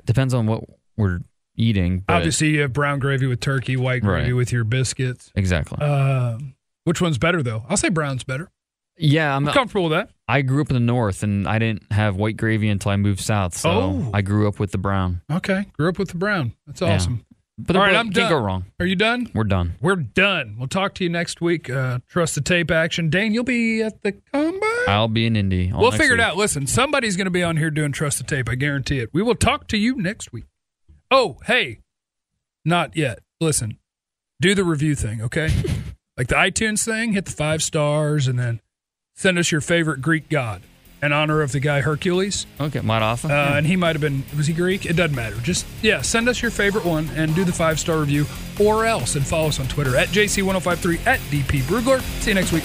[0.05, 0.64] Depends on what
[0.97, 1.20] we're
[1.57, 2.04] eating.
[2.07, 4.36] But Obviously, you have brown gravy with turkey, white gravy Right.
[4.36, 5.30] with your biscuits.
[5.34, 5.78] exactly.
[5.84, 6.54] Um,
[6.84, 7.64] which one's better, though?
[7.68, 8.48] I'll say brown's better.
[8.98, 9.46] yeah, I'm.
[9.48, 10.11] I'm comfortable with that.
[10.28, 13.20] I grew up in the north, and I didn't have white gravy until I moved
[13.20, 13.57] south.
[13.57, 14.11] So Oh.
[14.14, 15.20] I grew up with the brown.
[15.30, 15.66] Okay.
[15.76, 16.52] Grew up with the brown.
[16.66, 16.94] That's Yeah.
[16.94, 17.22] awesome.
[17.59, 18.28] But All right, I'm done.
[18.30, 18.66] go wrong.
[18.80, 19.30] Are you done?
[19.32, 19.76] We're done.
[19.80, 20.57] We're done.
[20.59, 21.70] We'll talk to you next week.
[21.70, 23.09] Uh, trust the tape action.
[23.09, 24.61] Dane, you'll be at the combine.
[24.88, 25.72] I'll be in Indy.
[25.74, 26.36] We'll figure it out.
[26.36, 28.50] Listen, somebody's going to be on here doing trust the tape.
[28.50, 29.09] I guarantee it.
[29.14, 30.44] We will talk to you next week.
[31.11, 31.78] Oh, hey,
[32.64, 33.20] Not yet.
[33.40, 33.78] Listen,
[34.40, 35.48] do the review thing, okay?
[36.16, 38.61] like the iTunes thing, hit the five stars and then
[39.14, 40.62] send us your favorite Greek god
[41.02, 42.46] in honor of the guy Hercules.
[42.61, 43.30] Okay, Mata'afa.
[43.30, 44.86] Uh, and he might have been, was he Greek?
[44.86, 45.36] It doesn't matter.
[45.36, 48.24] Just, yeah, send us your favorite one and do the five star review
[48.59, 49.14] or else.
[49.14, 52.00] And follow us on Twitter at JC1053 at DP Brugler.
[52.20, 52.64] See you next week.